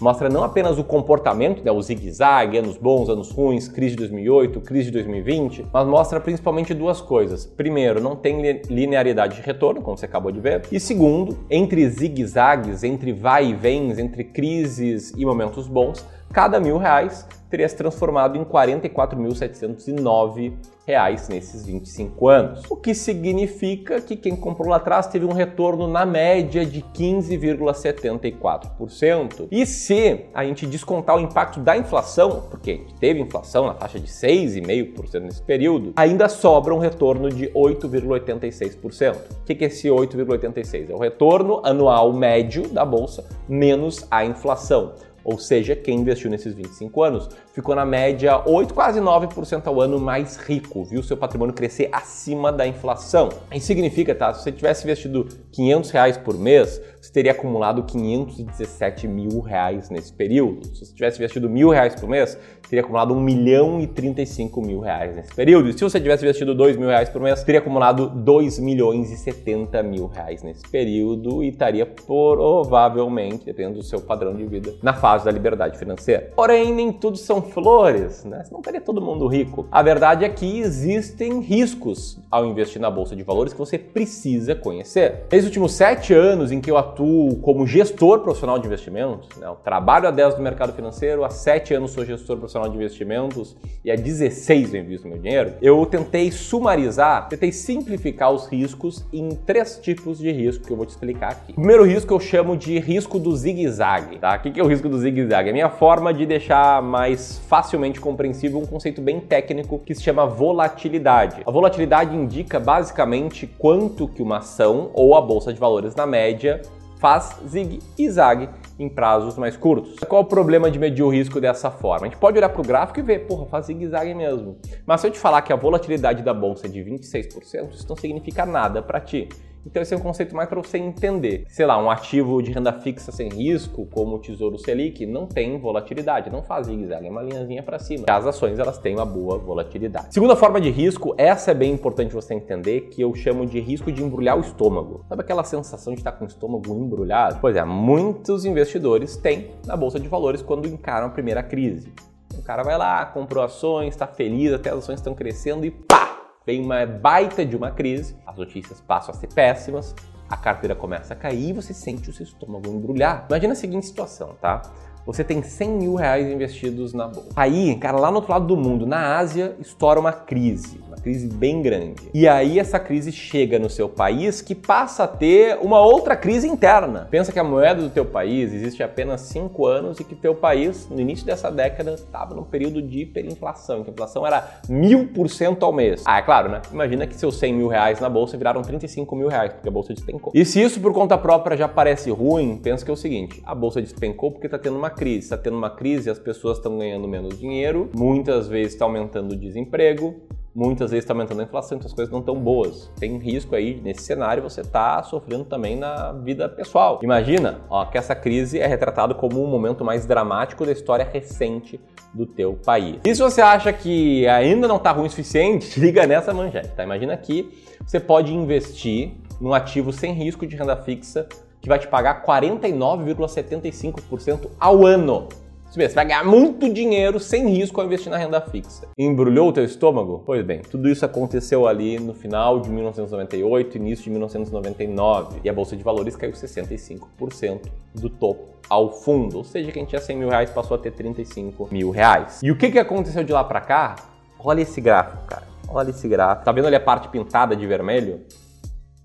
mostra 0.01 0.29
não 0.29 0.43
apenas 0.43 0.77
o 0.77 0.83
comportamento, 0.83 1.63
né, 1.63 1.71
o 1.71 1.81
zigue-zague, 1.81 2.57
anos 2.57 2.77
bons, 2.77 3.09
anos 3.09 3.31
ruins, 3.31 3.67
crise 3.67 3.91
de 3.91 3.97
2008, 3.97 4.61
crise 4.61 4.85
de 4.85 4.91
2020, 4.91 5.65
mas 5.71 5.87
mostra 5.87 6.19
principalmente 6.19 6.73
duas 6.73 7.01
coisas. 7.01 7.45
Primeiro, 7.45 8.01
não 8.01 8.15
tem 8.15 8.61
linearidade 8.69 9.37
de 9.37 9.41
retorno, 9.41 9.81
como 9.81 9.97
você 9.97 10.05
acabou 10.05 10.31
de 10.31 10.39
ver. 10.39 10.63
E 10.71 10.79
segundo, 10.79 11.37
entre 11.49 11.87
zigue-zagues, 11.89 12.83
entre 12.83 13.13
vai 13.13 13.47
e 13.47 13.53
vens, 13.53 13.97
entre 13.97 14.23
crises 14.23 15.13
e 15.15 15.25
momentos 15.25 15.67
bons, 15.67 16.05
cada 16.35 16.59
mil 16.59 16.77
reais 16.77 17.25
teria 17.49 17.67
se 17.69 17.77
transformado 17.77 18.37
em 18.37 18.43
44.709 18.43 20.53
reais 20.85 21.29
nesses 21.29 21.65
25 21.65 22.27
anos. 22.27 22.63
O 22.69 22.75
que 22.75 22.93
significa 22.93 24.01
que 24.01 24.17
quem 24.17 24.35
comprou 24.35 24.67
lá 24.67 24.75
atrás 24.75 25.07
teve 25.07 25.25
um 25.25 25.31
retorno 25.31 25.87
na 25.87 26.05
média 26.05 26.65
de 26.65 26.81
15,74%. 26.81 29.47
E 29.49 29.65
se 29.65 30.25
a 30.33 30.43
gente 30.43 30.67
descontar 30.67 31.15
o 31.15 31.21
impacto 31.21 31.61
da 31.61 31.77
inflação, 31.77 32.43
porque 32.51 32.81
teve 32.99 33.21
inflação 33.21 33.67
na 33.67 33.73
taxa 33.73 33.97
de 33.97 34.07
6,5% 34.07 35.21
nesse 35.21 35.41
período, 35.41 35.93
ainda 35.95 36.27
sobra 36.27 36.75
um 36.75 36.79
retorno 36.79 37.29
de 37.29 37.47
8,86%. 37.51 39.15
O 39.15 39.45
que 39.45 39.63
é 39.63 39.67
esse 39.67 39.87
8,86%? 39.87 40.89
É 40.89 40.93
o 40.93 40.99
retorno 40.99 41.61
anual 41.63 42.11
médio 42.11 42.67
da 42.67 42.83
bolsa 42.83 43.23
menos 43.47 44.05
a 44.11 44.25
inflação. 44.25 44.95
Ou 45.25 45.39
seja, 45.39 45.75
quem 45.75 45.99
investiu 46.01 46.29
nesses 46.29 46.53
25 46.53 47.03
anos 47.03 47.29
ficou 47.51 47.73
na 47.73 47.83
média 47.83 48.47
8, 48.47 48.71
quase 48.73 49.01
9% 49.01 49.65
ao 49.65 49.81
ano 49.81 49.99
mais 49.99 50.37
rico, 50.37 50.85
viu 50.85 51.01
seu 51.01 51.17
patrimônio 51.17 51.53
crescer 51.53 51.89
acima 51.91 52.51
da 52.51 52.67
inflação. 52.67 53.29
Isso 53.51 53.65
significa, 53.65 54.13
tá? 54.13 54.31
Se 54.33 54.43
você 54.43 54.51
tivesse 54.51 54.83
investido 54.83 55.27
500 55.51 55.89
reais 55.89 56.17
por 56.17 56.37
mês, 56.37 56.79
você 57.01 57.11
teria 57.11 57.31
acumulado 57.31 57.83
517 57.83 59.07
mil 59.07 59.39
reais 59.39 59.89
nesse 59.89 60.13
período. 60.13 60.65
Se 60.75 60.85
você 60.85 60.93
tivesse 60.93 61.17
investido 61.17 61.49
mil 61.49 61.69
reais 61.69 61.95
por 61.95 62.07
mês, 62.07 62.37
teria 62.69 62.81
acumulado 62.81 63.13
1 63.13 63.19
milhão 63.19 63.79
e 63.79 63.87
35 63.87 64.61
mil 64.61 64.79
reais 64.79 65.15
nesse 65.15 65.33
período. 65.33 65.69
E 65.69 65.73
se 65.73 65.83
você 65.83 65.99
tivesse 65.99 66.23
investido 66.23 66.53
2 66.53 66.77
mil 66.77 66.87
reais 66.87 67.09
por 67.09 67.21
mês, 67.21 67.43
teria 67.43 67.59
acumulado 67.59 68.09
2 68.09 68.59
milhões 68.59 69.11
e 69.11 69.17
70 69.17 69.81
mil 69.83 70.07
reais 70.07 70.43
nesse 70.43 70.67
período 70.67 71.43
e 71.43 71.49
estaria 71.49 71.85
provavelmente, 71.85 73.45
dependendo 73.45 73.77
do 73.77 73.83
seu 73.83 74.01
padrão 74.01 74.35
de 74.35 74.45
vida, 74.45 74.73
na 74.81 74.93
fase 74.93 75.14
da 75.23 75.31
liberdade 75.31 75.77
financeira. 75.77 76.31
Porém, 76.35 76.73
nem 76.73 76.91
tudo 76.91 77.17
são 77.17 77.41
flores, 77.41 78.25
né? 78.25 78.43
Senão 78.43 78.59
estaria 78.59 78.81
todo 78.81 79.01
mundo 79.01 79.27
rico. 79.27 79.67
A 79.71 79.81
verdade 79.83 80.25
é 80.25 80.29
que 80.29 80.59
existem 80.59 81.39
riscos 81.39 82.19
ao 82.29 82.45
investir 82.45 82.81
na 82.81 82.89
bolsa 82.89 83.15
de 83.15 83.23
valores 83.23 83.53
que 83.53 83.59
você 83.59 83.77
precisa 83.77 84.55
conhecer. 84.55 85.25
Nesses 85.31 85.45
últimos 85.45 85.73
sete 85.73 86.13
anos 86.13 86.51
em 86.51 86.59
que 86.59 86.69
eu 86.69 86.77
atuo 86.77 87.37
como 87.37 87.67
gestor 87.67 88.19
profissional 88.19 88.59
de 88.59 88.65
investimentos, 88.65 89.29
né? 89.37 89.47
eu 89.47 89.55
trabalho 89.55 90.07
há 90.07 90.11
10 90.11 90.37
no 90.37 90.43
mercado 90.43 90.73
financeiro, 90.73 91.23
há 91.23 91.29
sete 91.29 91.73
anos 91.73 91.91
sou 91.91 92.03
gestor 92.03 92.37
profissional 92.37 92.55
profissional 92.55 92.69
de 92.69 92.77
investimentos 92.77 93.55
e 93.83 93.91
há 93.91 93.95
16 93.95 94.73
eu 94.73 94.81
invisto 94.81 95.07
meu 95.07 95.17
dinheiro, 95.17 95.53
eu 95.61 95.85
tentei 95.85 96.31
sumarizar, 96.31 97.27
tentei 97.27 97.51
simplificar 97.51 98.31
os 98.31 98.47
riscos 98.47 99.05
em 99.11 99.29
três 99.29 99.77
tipos 99.77 100.17
de 100.17 100.31
risco 100.31 100.65
que 100.65 100.71
eu 100.71 100.77
vou 100.77 100.85
te 100.85 100.89
explicar 100.89 101.31
aqui. 101.31 101.51
O 101.51 101.55
primeiro 101.55 101.83
risco 101.83 102.13
eu 102.13 102.19
chamo 102.19 102.57
de 102.57 102.79
risco 102.79 103.19
do 103.19 103.35
zigue-zague, 103.35 104.19
tá? 104.19 104.35
O 104.35 104.39
que 104.39 104.59
é 104.59 104.63
o 104.63 104.67
risco 104.67 104.89
do 104.89 104.97
zigue-zague? 105.05 105.49
É 105.49 105.51
a 105.51 105.53
minha 105.53 105.69
forma 105.69 106.11
de 106.11 106.25
deixar 106.25 106.81
mais 106.81 107.37
facilmente 107.47 107.99
compreensível 107.99 108.59
um 108.59 108.65
conceito 108.65 109.01
bem 109.01 109.19
técnico 109.19 109.77
que 109.79 109.93
se 109.93 110.01
chama 110.01 110.25
volatilidade. 110.25 111.43
A 111.45 111.51
volatilidade 111.51 112.15
indica 112.15 112.59
basicamente 112.59 113.45
quanto 113.45 114.07
que 114.07 114.21
uma 114.21 114.37
ação 114.37 114.89
ou 114.93 115.15
a 115.15 115.21
bolsa 115.21 115.53
de 115.53 115.59
valores 115.59 115.95
na 115.95 116.07
média 116.07 116.61
faz 116.97 117.39
zig 117.47 117.79
e 117.97 118.09
zag 118.09 118.49
em 118.79 118.89
prazos 118.89 119.37
mais 119.37 119.55
curtos. 119.55 119.99
Qual 119.99 120.23
o 120.23 120.25
problema 120.25 120.71
de 120.71 120.79
medir 120.79 121.03
o 121.03 121.09
risco 121.09 121.39
dessa 121.39 121.69
forma? 121.69 122.07
A 122.07 122.09
gente 122.09 122.19
pode 122.19 122.37
olhar 122.37 122.49
para 122.49 122.61
o 122.61 122.65
gráfico 122.65 122.99
e 122.99 123.03
ver, 123.03 123.27
porra, 123.27 123.45
faz 123.45 123.67
zigue-zague 123.67 124.13
mesmo. 124.15 124.57
Mas 124.87 125.01
se 125.01 125.07
eu 125.07 125.11
te 125.11 125.19
falar 125.19 125.43
que 125.43 125.53
a 125.53 125.55
volatilidade 125.55 126.23
da 126.23 126.33
bolsa 126.33 126.65
é 126.65 126.69
de 126.69 126.79
26%, 126.79 127.73
isso 127.73 127.85
não 127.87 127.95
significa 127.95 128.43
nada 128.45 128.81
para 128.81 128.99
ti. 128.99 129.29
Então 129.65 129.81
esse 129.81 129.93
é 129.93 129.97
um 129.97 130.01
conceito 130.01 130.35
mais 130.35 130.47
para 130.47 130.61
você 130.61 130.77
entender. 130.77 131.45
Sei 131.49 131.65
lá, 131.65 131.81
um 131.81 131.89
ativo 131.89 132.41
de 132.41 132.51
renda 132.51 132.71
fixa 132.71 133.11
sem 133.11 133.29
risco, 133.29 133.87
como 133.87 134.15
o 134.15 134.19
Tesouro 134.19 134.57
Selic, 134.57 135.05
não 135.05 135.25
tem 135.25 135.57
volatilidade, 135.59 136.29
não 136.29 136.43
faz 136.43 136.67
zigue-zague, 136.67 137.07
é 137.07 137.09
uma 137.09 137.23
linhazinha 137.23 137.63
para 137.63 137.79
cima. 137.79 138.05
As 138.07 138.25
ações 138.25 138.59
elas 138.59 138.77
têm 138.77 138.95
uma 138.95 139.05
boa 139.05 139.37
volatilidade. 139.37 140.13
Segunda 140.13 140.35
forma 140.35 140.61
de 140.61 140.69
risco, 140.69 141.15
essa 141.17 141.51
é 141.51 141.53
bem 141.53 141.73
importante 141.73 142.13
você 142.13 142.33
entender, 142.33 142.89
que 142.91 143.01
eu 143.01 143.13
chamo 143.15 143.45
de 143.45 143.59
risco 143.59 143.91
de 143.91 144.03
embrulhar 144.03 144.37
o 144.37 144.41
estômago. 144.41 145.03
Sabe 145.09 145.21
aquela 145.21 145.43
sensação 145.43 145.93
de 145.93 145.99
estar 145.99 146.11
com 146.11 146.25
o 146.25 146.27
estômago 146.27 146.73
embrulhado? 146.73 147.39
Pois 147.41 147.55
é, 147.55 147.63
muitos 147.63 148.45
investidores 148.45 149.17
têm 149.17 149.51
na 149.65 149.75
bolsa 149.75 149.99
de 149.99 150.07
valores 150.07 150.41
quando 150.41 150.67
encaram 150.67 151.07
a 151.07 151.09
primeira 151.09 151.41
crise. 151.41 151.91
O 152.37 152.43
cara 152.43 152.63
vai 152.63 152.77
lá, 152.77 153.05
comprou 153.05 153.43
ações, 153.43 153.89
está 153.89 154.05
feliz, 154.05 154.53
até 154.53 154.69
as 154.69 154.79
ações 154.79 154.99
estão 154.99 155.15
crescendo 155.15 155.65
e 155.65 155.71
pá! 155.71 156.04
Vem 156.45 156.61
uma 156.61 156.85
baita 156.85 157.45
de 157.45 157.55
uma 157.55 157.71
crise, 157.71 158.15
as 158.25 158.37
notícias 158.37 158.79
passam 158.81 159.13
a 159.13 159.17
ser 159.17 159.27
péssimas, 159.33 159.95
a 160.29 160.37
carteira 160.37 160.75
começa 160.75 161.13
a 161.13 161.17
cair 161.17 161.49
e 161.49 161.53
você 161.53 161.73
sente 161.73 162.09
o 162.09 162.13
seu 162.13 162.23
estômago 162.23 162.69
embrulhar. 162.69 163.25
Imagina 163.29 163.53
a 163.53 163.55
seguinte 163.55 163.85
situação, 163.85 164.35
tá? 164.41 164.61
Você 165.05 165.23
tem 165.23 165.43
100 165.43 165.69
mil 165.69 165.95
reais 165.95 166.27
investidos 166.27 166.93
na 166.93 167.07
bolsa. 167.07 167.29
Aí, 167.35 167.75
cara, 167.75 167.99
lá 167.99 168.09
no 168.09 168.17
outro 168.17 168.31
lado 168.31 168.47
do 168.47 168.57
mundo, 168.57 168.87
na 168.87 169.17
Ásia, 169.17 169.55
estoura 169.59 169.99
uma 169.99 170.11
crise 170.11 170.83
crise 171.05 171.27
bem 171.27 171.61
grande. 171.61 172.09
E 172.11 172.27
aí 172.27 172.57
essa 172.57 172.79
crise 172.79 173.11
chega 173.11 173.59
no 173.59 173.69
seu 173.69 173.87
país 173.87 174.41
que 174.41 174.55
passa 174.55 175.03
a 175.03 175.07
ter 175.07 175.55
uma 175.61 175.79
outra 175.79 176.15
crise 176.15 176.47
interna. 176.47 177.07
Pensa 177.11 177.31
que 177.31 177.37
a 177.37 177.43
moeda 177.43 177.83
do 177.83 177.91
teu 177.91 178.03
país 178.03 178.51
existe 178.51 178.81
apenas 178.81 179.21
5 179.21 179.67
anos 179.67 179.99
e 179.99 180.03
que 180.03 180.15
teu 180.15 180.33
país, 180.33 180.89
no 180.89 180.99
início 180.99 181.23
dessa 181.23 181.51
década, 181.51 181.93
estava 181.93 182.33
num 182.33 182.41
período 182.41 182.81
de 182.81 183.01
hiperinflação, 183.01 183.83
que 183.83 183.91
a 183.91 183.93
inflação 183.93 184.25
era 184.25 184.59
mil 184.67 185.09
por 185.09 185.29
cento 185.29 185.63
ao 185.63 185.71
mês. 185.71 186.01
Ah, 186.05 186.17
é 186.17 186.23
claro, 186.23 186.49
né? 186.49 186.63
Imagina 186.71 187.05
que 187.05 187.15
seus 187.15 187.37
100 187.37 187.53
mil 187.53 187.67
reais 187.67 187.99
na 187.99 188.09
bolsa 188.09 188.35
viraram 188.35 188.63
35 188.63 189.15
mil 189.15 189.27
reais, 189.27 189.53
porque 189.53 189.69
a 189.69 189.71
bolsa 189.71 189.93
despencou. 189.93 190.33
E 190.33 190.43
se 190.43 190.59
isso 190.59 190.81
por 190.81 190.91
conta 190.91 191.19
própria 191.19 191.55
já 191.55 191.67
parece 191.67 192.09
ruim, 192.09 192.57
pensa 192.57 192.83
que 192.83 192.89
é 192.89 192.93
o 192.93 192.97
seguinte, 192.97 193.43
a 193.45 193.53
bolsa 193.53 193.79
despencou 193.79 194.31
porque 194.31 194.47
está 194.47 194.57
tendo 194.57 194.75
uma 194.75 194.89
crise. 194.95 195.25
Está 195.25 195.37
tendo 195.37 195.57
uma 195.57 195.69
crise, 195.69 196.09
as 196.09 196.19
pessoas 196.19 196.57
estão 196.57 196.77
ganhando 196.77 197.07
menos 197.07 197.37
dinheiro, 197.37 197.89
muitas 197.95 198.47
vezes 198.47 198.73
está 198.73 198.85
aumentando 198.85 199.33
o 199.33 199.37
desemprego, 199.37 200.15
muitas 200.55 200.91
vezes 200.91 201.03
está 201.03 201.13
aumentando 201.13 201.41
a 201.41 201.43
inflação, 201.43 201.77
então 201.77 201.87
as 201.87 201.93
coisas 201.93 202.11
não 202.11 202.21
estão 202.21 202.39
boas. 202.39 202.89
Tem 202.97 203.17
risco 203.17 203.55
aí 203.55 203.79
nesse 203.83 204.03
cenário 204.03 204.41
você 204.41 204.61
está 204.61 205.03
sofrendo 205.03 205.43
também 205.43 205.75
na 205.75 206.13
vida 206.13 206.47
pessoal. 206.47 206.99
Imagina 207.03 207.61
ó, 207.69 207.85
que 207.85 207.97
essa 207.97 208.15
crise 208.15 208.57
é 208.59 208.65
retratada 208.65 209.13
como 209.13 209.43
um 209.43 209.47
momento 209.47 209.83
mais 209.83 210.05
dramático 210.05 210.65
da 210.65 210.71
história 210.71 211.05
recente 211.05 211.79
do 212.13 212.25
teu 212.25 212.53
país. 212.53 213.01
E 213.03 213.13
se 213.13 213.21
você 213.21 213.41
acha 213.41 213.73
que 213.73 214.25
ainda 214.27 214.67
não 214.67 214.77
está 214.77 214.91
ruim 214.91 215.07
o 215.07 215.09
suficiente, 215.09 215.77
liga 215.79 216.07
nessa 216.07 216.33
manchete, 216.33 216.69
tá? 216.69 216.83
Imagina 216.83 217.17
que 217.17 217.51
você 217.85 217.99
pode 217.99 218.33
investir 218.33 219.11
num 219.41 219.53
ativo 219.53 219.91
sem 219.91 220.13
risco 220.13 220.47
de 220.47 220.55
renda 220.55 220.77
fixa 220.77 221.27
que 221.65 221.69
vai 221.69 221.79
te 221.79 221.87
pagar 221.87 222.23
49,75% 222.23 224.51
ao 224.59 224.85
ano 224.85 225.27
você 225.73 225.87
vai 225.89 226.05
ganhar 226.05 226.23
muito 226.23 226.71
dinheiro 226.71 227.19
sem 227.19 227.49
risco 227.49 227.81
ao 227.81 227.87
investir 227.87 228.09
na 228.09 228.17
renda 228.17 228.39
fixa. 228.39 228.87
Embrulhou 228.97 229.49
o 229.49 229.51
teu 229.51 229.65
estômago? 229.65 230.23
Pois 230.25 230.41
bem, 230.45 230.61
tudo 230.61 230.87
isso 230.87 231.05
aconteceu 231.05 231.67
ali 231.67 231.99
no 231.99 232.13
final 232.13 232.61
de 232.61 232.69
1998, 232.69 233.75
início 233.75 234.05
de 234.05 234.09
1999, 234.11 235.41
e 235.43 235.49
a 235.49 235.53
Bolsa 235.53 235.75
de 235.75 235.83
Valores 235.83 236.15
caiu 236.15 236.31
65% 236.31 237.63
do 237.93 238.09
topo 238.09 238.55
ao 238.69 238.93
fundo, 238.93 239.39
ou 239.39 239.43
seja, 239.43 239.73
quem 239.73 239.83
tinha 239.83 239.99
100 239.99 240.17
mil 240.17 240.29
reais 240.29 240.49
passou 240.49 240.75
a 240.75 240.77
ter 240.79 240.91
35 240.91 241.67
mil 241.69 241.89
reais. 241.89 242.39
E 242.41 242.49
o 242.51 242.57
que, 242.57 242.71
que 242.71 242.79
aconteceu 242.79 243.25
de 243.25 243.33
lá 243.33 243.43
para 243.43 243.59
cá? 243.59 243.97
Olha 244.39 244.61
esse 244.61 244.79
gráfico, 244.79 245.27
cara. 245.27 245.43
Olha 245.67 245.89
esse 245.89 246.07
gráfico. 246.07 246.45
Tá 246.45 246.53
vendo 246.53 246.67
ali 246.67 246.77
a 246.77 246.79
parte 246.79 247.09
pintada 247.09 247.53
de 247.53 247.67
vermelho? 247.67 248.21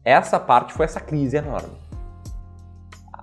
Essa 0.05 0.39
parte 0.39 0.73
foi 0.73 0.85
essa 0.85 1.01
crise 1.01 1.37
enorme 1.37 1.90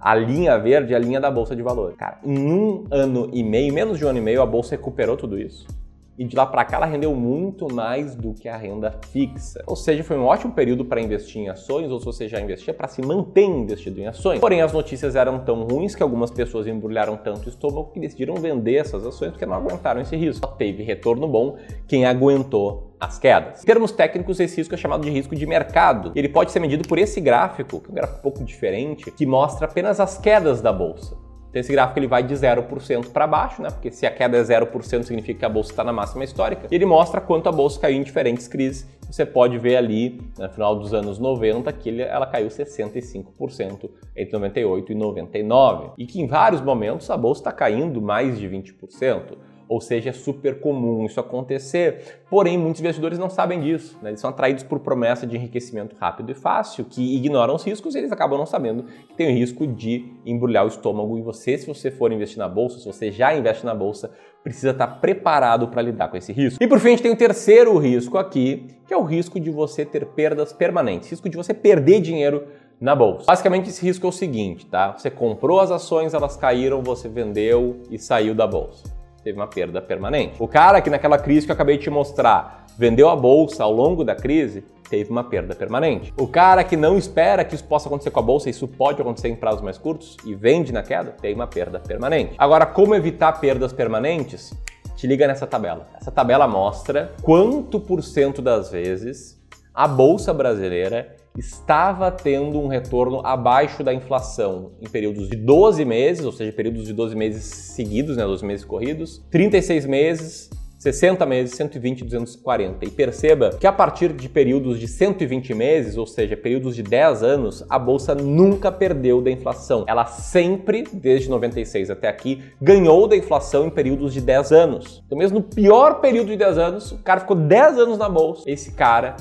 a 0.07 0.15
linha 0.15 0.57
verde 0.57 0.93
é 0.93 0.95
a 0.95 0.99
linha 0.99 1.19
da 1.19 1.29
bolsa 1.29 1.53
de 1.53 1.61
valores. 1.61 1.97
Cara, 1.97 2.17
em 2.23 2.39
um 2.39 2.85
ano 2.89 3.29
e 3.33 3.43
meio, 3.43 3.73
menos 3.73 3.97
de 3.97 4.05
um 4.05 4.07
ano 4.07 4.19
e 4.19 4.21
meio, 4.21 4.41
a 4.41 4.45
bolsa 4.45 4.77
recuperou 4.77 5.17
tudo 5.17 5.37
isso. 5.37 5.67
E 6.17 6.25
de 6.25 6.35
lá 6.35 6.45
para 6.45 6.65
cá 6.65 6.77
ela 6.77 6.85
rendeu 6.85 7.13
muito 7.13 7.71
mais 7.71 8.15
do 8.15 8.33
que 8.33 8.49
a 8.49 8.57
renda 8.57 8.99
fixa. 9.11 9.63
Ou 9.67 9.75
seja, 9.75 10.03
foi 10.03 10.17
um 10.17 10.25
ótimo 10.25 10.51
período 10.51 10.83
para 10.83 10.99
investir 10.99 11.41
em 11.41 11.49
ações, 11.49 11.91
ou 11.91 11.99
se 11.99 12.05
você 12.05 12.27
já 12.27 12.39
investia, 12.39 12.73
para 12.73 12.87
se 12.87 13.01
manter 13.01 13.43
investido 13.43 13.99
em 14.01 14.07
ações. 14.07 14.39
Porém, 14.39 14.61
as 14.61 14.73
notícias 14.73 15.15
eram 15.15 15.39
tão 15.39 15.63
ruins 15.63 15.93
que 15.93 16.01
algumas 16.01 16.31
pessoas 16.31 16.65
embrulharam 16.65 17.15
tanto 17.17 17.45
o 17.45 17.49
estômago 17.49 17.91
que 17.91 17.99
decidiram 17.99 18.35
vender 18.35 18.75
essas 18.75 19.05
ações 19.05 19.31
porque 19.31 19.45
não 19.45 19.53
aguentaram 19.53 20.01
esse 20.01 20.15
risco. 20.15 20.45
Só 20.47 20.53
teve 20.53 20.81
retorno 20.81 21.27
bom 21.27 21.57
quem 21.87 22.05
aguentou 22.05 22.87
as 22.99 23.19
quedas. 23.19 23.61
Em 23.61 23.65
termos 23.65 23.91
técnicos, 23.91 24.39
esse 24.39 24.57
risco 24.57 24.73
é 24.73 24.77
chamado 24.77 25.03
de 25.03 25.11
risco 25.11 25.35
de 25.35 25.45
mercado. 25.45 26.11
Ele 26.15 26.29
pode 26.29 26.51
ser 26.51 26.59
medido 26.59 26.87
por 26.87 26.97
esse 26.97 27.21
gráfico, 27.21 27.79
que 27.79 27.89
é 27.89 27.91
um 27.91 27.95
gráfico 27.95 28.19
um 28.19 28.21
pouco 28.23 28.43
diferente, 28.43 29.11
que 29.11 29.25
mostra 29.25 29.67
apenas 29.67 29.99
as 29.99 30.17
quedas 30.17 30.61
da 30.61 30.73
bolsa. 30.73 31.26
Então 31.57 31.61
esse 31.61 31.71
gráfico 31.71 31.97
ele 31.97 32.07
vai 32.07 32.21
de 32.21 32.35
0% 32.35 33.09
para 33.11 33.25
baixo, 33.25 33.63
né? 33.63 33.71
Porque 33.71 33.89
se 33.89 34.05
a 34.05 34.11
queda 34.11 34.37
é 34.37 34.43
0% 34.43 35.03
significa 35.03 35.39
que 35.39 35.45
a 35.45 35.49
bolsa 35.49 35.71
está 35.71 35.83
na 35.83 35.91
máxima 35.91 36.23
histórica. 36.23 36.67
E 36.69 36.75
ele 36.75 36.85
mostra 36.85 37.19
quanto 37.19 37.49
a 37.49 37.51
bolsa 37.51 37.79
caiu 37.79 37.97
em 37.97 38.03
diferentes 38.03 38.47
crises. 38.47 38.87
Você 39.09 39.25
pode 39.25 39.57
ver 39.57 39.75
ali, 39.75 40.21
no 40.37 40.49
final 40.49 40.75
dos 40.75 40.93
anos 40.93 41.17
90, 41.17 41.71
que 41.73 41.99
ela 41.99 42.27
caiu 42.27 42.47
65% 42.47 43.89
entre 44.15 44.33
98 44.33 44.91
e 44.91 44.95
99. 44.95 45.91
E 45.97 46.05
que 46.05 46.21
em 46.21 46.27
vários 46.27 46.61
momentos 46.61 47.09
a 47.09 47.17
bolsa 47.17 47.41
está 47.41 47.51
caindo 47.51 47.99
mais 48.01 48.37
de 48.37 48.47
20%. 48.47 49.37
Ou 49.69 49.81
seja, 49.81 50.09
é 50.09 50.13
super 50.13 50.59
comum 50.59 51.05
isso 51.05 51.19
acontecer. 51.19 52.21
Porém, 52.29 52.57
muitos 52.57 52.79
investidores 52.79 53.19
não 53.19 53.29
sabem 53.29 53.59
disso. 53.59 53.97
Né? 54.01 54.11
Eles 54.11 54.19
são 54.19 54.29
atraídos 54.29 54.63
por 54.63 54.79
promessa 54.79 55.27
de 55.27 55.35
enriquecimento 55.35 55.95
rápido 55.99 56.31
e 56.31 56.35
fácil, 56.35 56.85
que 56.85 57.15
ignoram 57.15 57.55
os 57.55 57.63
riscos 57.63 57.95
e 57.95 57.97
eles 57.97 58.11
acabam 58.11 58.37
não 58.37 58.45
sabendo 58.45 58.83
que 58.83 59.15
tem 59.15 59.27
o 59.27 59.37
risco 59.37 59.67
de 59.67 60.13
embrulhar 60.25 60.63
o 60.63 60.67
estômago 60.67 61.17
em 61.17 61.21
você 61.21 61.57
se 61.57 61.67
você 61.67 61.91
for 61.91 62.11
investir 62.11 62.37
na 62.37 62.47
bolsa, 62.47 62.79
se 62.79 62.85
você 62.85 63.11
já 63.11 63.35
investe 63.35 63.65
na 63.65 63.75
bolsa, 63.75 64.11
precisa 64.43 64.71
estar 64.71 64.87
preparado 64.87 65.67
para 65.67 65.81
lidar 65.81 66.07
com 66.07 66.15
esse 66.15 66.31
risco. 66.31 66.63
E 66.63 66.67
por 66.67 66.79
fim, 66.79 66.87
a 66.87 66.91
gente 66.91 67.03
tem 67.03 67.11
o 67.11 67.17
terceiro 67.17 67.77
risco 67.77 68.17
aqui, 68.17 68.67
que 68.87 68.93
é 68.93 68.97
o 68.97 69.03
risco 69.03 69.39
de 69.39 69.51
você 69.51 69.85
ter 69.85 70.05
perdas 70.05 70.53
permanentes, 70.53 71.09
risco 71.09 71.27
de 71.27 71.35
você 71.35 71.53
perder 71.53 71.99
dinheiro 71.99 72.47
na 72.79 72.95
bolsa. 72.95 73.25
Basicamente 73.25 73.69
esse 73.69 73.83
risco 73.85 74.05
é 74.05 74.09
o 74.09 74.13
seguinte, 74.13 74.65
tá? 74.65 74.93
Você 74.93 75.09
comprou 75.09 75.59
as 75.59 75.71
ações, 75.71 76.13
elas 76.13 76.37
caíram, 76.37 76.81
você 76.81 77.09
vendeu 77.09 77.81
e 77.89 77.97
saiu 77.97 78.33
da 78.33 78.47
bolsa 78.47 78.96
teve 79.27 79.37
uma 79.37 79.47
perda 79.47 79.81
permanente. 79.81 80.35
O 80.39 80.47
cara 80.47 80.79
que 80.79 80.89
naquela 80.89 81.17
crise 81.17 81.45
que 81.45 81.51
eu 81.51 81.53
acabei 81.53 81.77
de 81.77 81.83
te 81.83 81.89
mostrar 81.89 82.65
vendeu 82.77 83.09
a 83.09 83.15
bolsa 83.15 83.61
ao 83.61 83.73
longo 83.73 84.03
da 84.03 84.15
crise, 84.15 84.63
teve 84.89 85.09
uma 85.09 85.23
perda 85.23 85.53
permanente. 85.53 86.13
O 86.17 86.27
cara 86.27 86.63
que 86.63 86.77
não 86.77 86.97
espera 86.97 87.43
que 87.43 87.53
isso 87.53 87.63
possa 87.65 87.89
acontecer 87.89 88.09
com 88.09 88.19
a 88.19 88.23
bolsa, 88.23 88.49
isso 88.49 88.67
pode 88.67 89.01
acontecer 89.01 89.27
em 89.27 89.35
prazos 89.35 89.61
mais 89.61 89.77
curtos 89.77 90.15
e 90.23 90.33
vende 90.33 90.71
na 90.71 90.81
queda, 90.81 91.11
tem 91.21 91.33
uma 91.33 91.45
perda 91.47 91.77
permanente. 91.77 92.35
Agora, 92.37 92.65
como 92.65 92.95
evitar 92.95 93.33
perdas 93.33 93.73
permanentes? 93.73 94.53
Te 94.95 95.05
liga 95.05 95.27
nessa 95.27 95.45
tabela. 95.45 95.89
Essa 95.99 96.11
tabela 96.11 96.47
mostra 96.47 97.13
quanto 97.21 97.81
por 97.81 98.01
cento 98.01 98.41
das 98.41 98.71
vezes 98.71 99.37
a 99.73 99.87
bolsa 99.87 100.33
brasileira 100.33 101.15
estava 101.37 102.11
tendo 102.11 102.59
um 102.59 102.67
retorno 102.67 103.21
abaixo 103.25 103.83
da 103.83 103.93
inflação 103.93 104.71
em 104.81 104.89
períodos 104.89 105.29
de 105.29 105.35
12 105.35 105.85
meses, 105.85 106.25
ou 106.25 106.31
seja, 106.31 106.51
períodos 106.51 106.85
de 106.85 106.93
12 106.93 107.15
meses 107.15 107.43
seguidos, 107.43 108.17
né, 108.17 108.23
12 108.23 108.45
meses 108.45 108.65
corridos, 108.65 109.23
36 109.29 109.85
meses, 109.85 110.49
60 110.79 111.25
meses, 111.25 111.55
120, 111.55 112.03
240. 112.03 112.85
E 112.85 112.89
perceba 112.89 113.49
que 113.49 113.65
a 113.65 113.71
partir 113.71 114.13
de 114.13 114.29
períodos 114.29 114.79
de 114.79 114.87
120 114.87 115.53
meses, 115.53 115.97
ou 115.97 116.05
seja, 116.05 116.37
períodos 116.37 116.75
de 116.75 116.83
10 116.83 117.23
anos, 117.23 117.65
a 117.69 117.79
bolsa 117.79 118.13
nunca 118.13 118.71
perdeu 118.71 119.21
da 119.21 119.31
inflação. 119.31 119.85
Ela 119.87 120.05
sempre, 120.05 120.83
desde 120.93 121.29
96 121.29 121.89
até 121.89 122.07
aqui, 122.07 122.43
ganhou 122.61 123.07
da 123.07 123.17
inflação 123.17 123.65
em 123.65 123.69
períodos 123.69 124.13
de 124.13 124.21
10 124.21 124.51
anos. 124.51 125.03
Então, 125.05 125.17
mesmo 125.17 125.39
no 125.39 125.43
pior 125.43 125.99
período 125.99 126.27
de 126.27 126.37
10 126.37 126.57
anos, 126.57 126.91
o 126.91 126.97
cara 126.99 127.21
ficou 127.21 127.35
10 127.35 127.79
anos 127.79 127.97
na 127.97 128.07
bolsa. 128.07 128.43
Esse 128.45 128.71
cara 128.71 129.15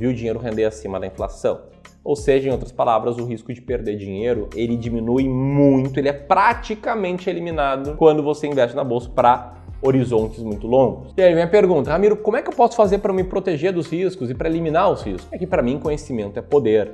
viu 0.00 0.10
o 0.10 0.14
dinheiro 0.14 0.38
render 0.38 0.64
acima 0.64 0.98
da 0.98 1.06
inflação. 1.06 1.60
Ou 2.02 2.16
seja, 2.16 2.48
em 2.48 2.52
outras 2.52 2.72
palavras, 2.72 3.18
o 3.18 3.24
risco 3.26 3.52
de 3.52 3.60
perder 3.60 3.96
dinheiro 3.96 4.48
ele 4.56 4.74
diminui 4.74 5.28
muito, 5.28 6.00
ele 6.00 6.08
é 6.08 6.12
praticamente 6.14 7.28
eliminado 7.28 7.94
quando 7.96 8.22
você 8.22 8.46
investe 8.46 8.74
na 8.74 8.82
bolsa 8.82 9.10
para 9.10 9.60
horizontes 9.82 10.42
muito 10.42 10.66
longos. 10.66 11.12
E 11.16 11.22
aí 11.22 11.34
vem 11.34 11.46
pergunta, 11.48 11.90
Ramiro, 11.90 12.16
como 12.16 12.36
é 12.36 12.42
que 12.42 12.48
eu 12.48 12.54
posso 12.54 12.76
fazer 12.76 12.98
para 12.98 13.12
me 13.12 13.24
proteger 13.24 13.72
dos 13.72 13.88
riscos 13.88 14.30
e 14.30 14.34
para 14.34 14.48
eliminar 14.48 14.90
os 14.90 15.02
riscos? 15.02 15.28
É 15.30 15.38
que 15.38 15.46
para 15.46 15.62
mim 15.62 15.78
conhecimento 15.78 16.38
é 16.38 16.42
poder. 16.42 16.90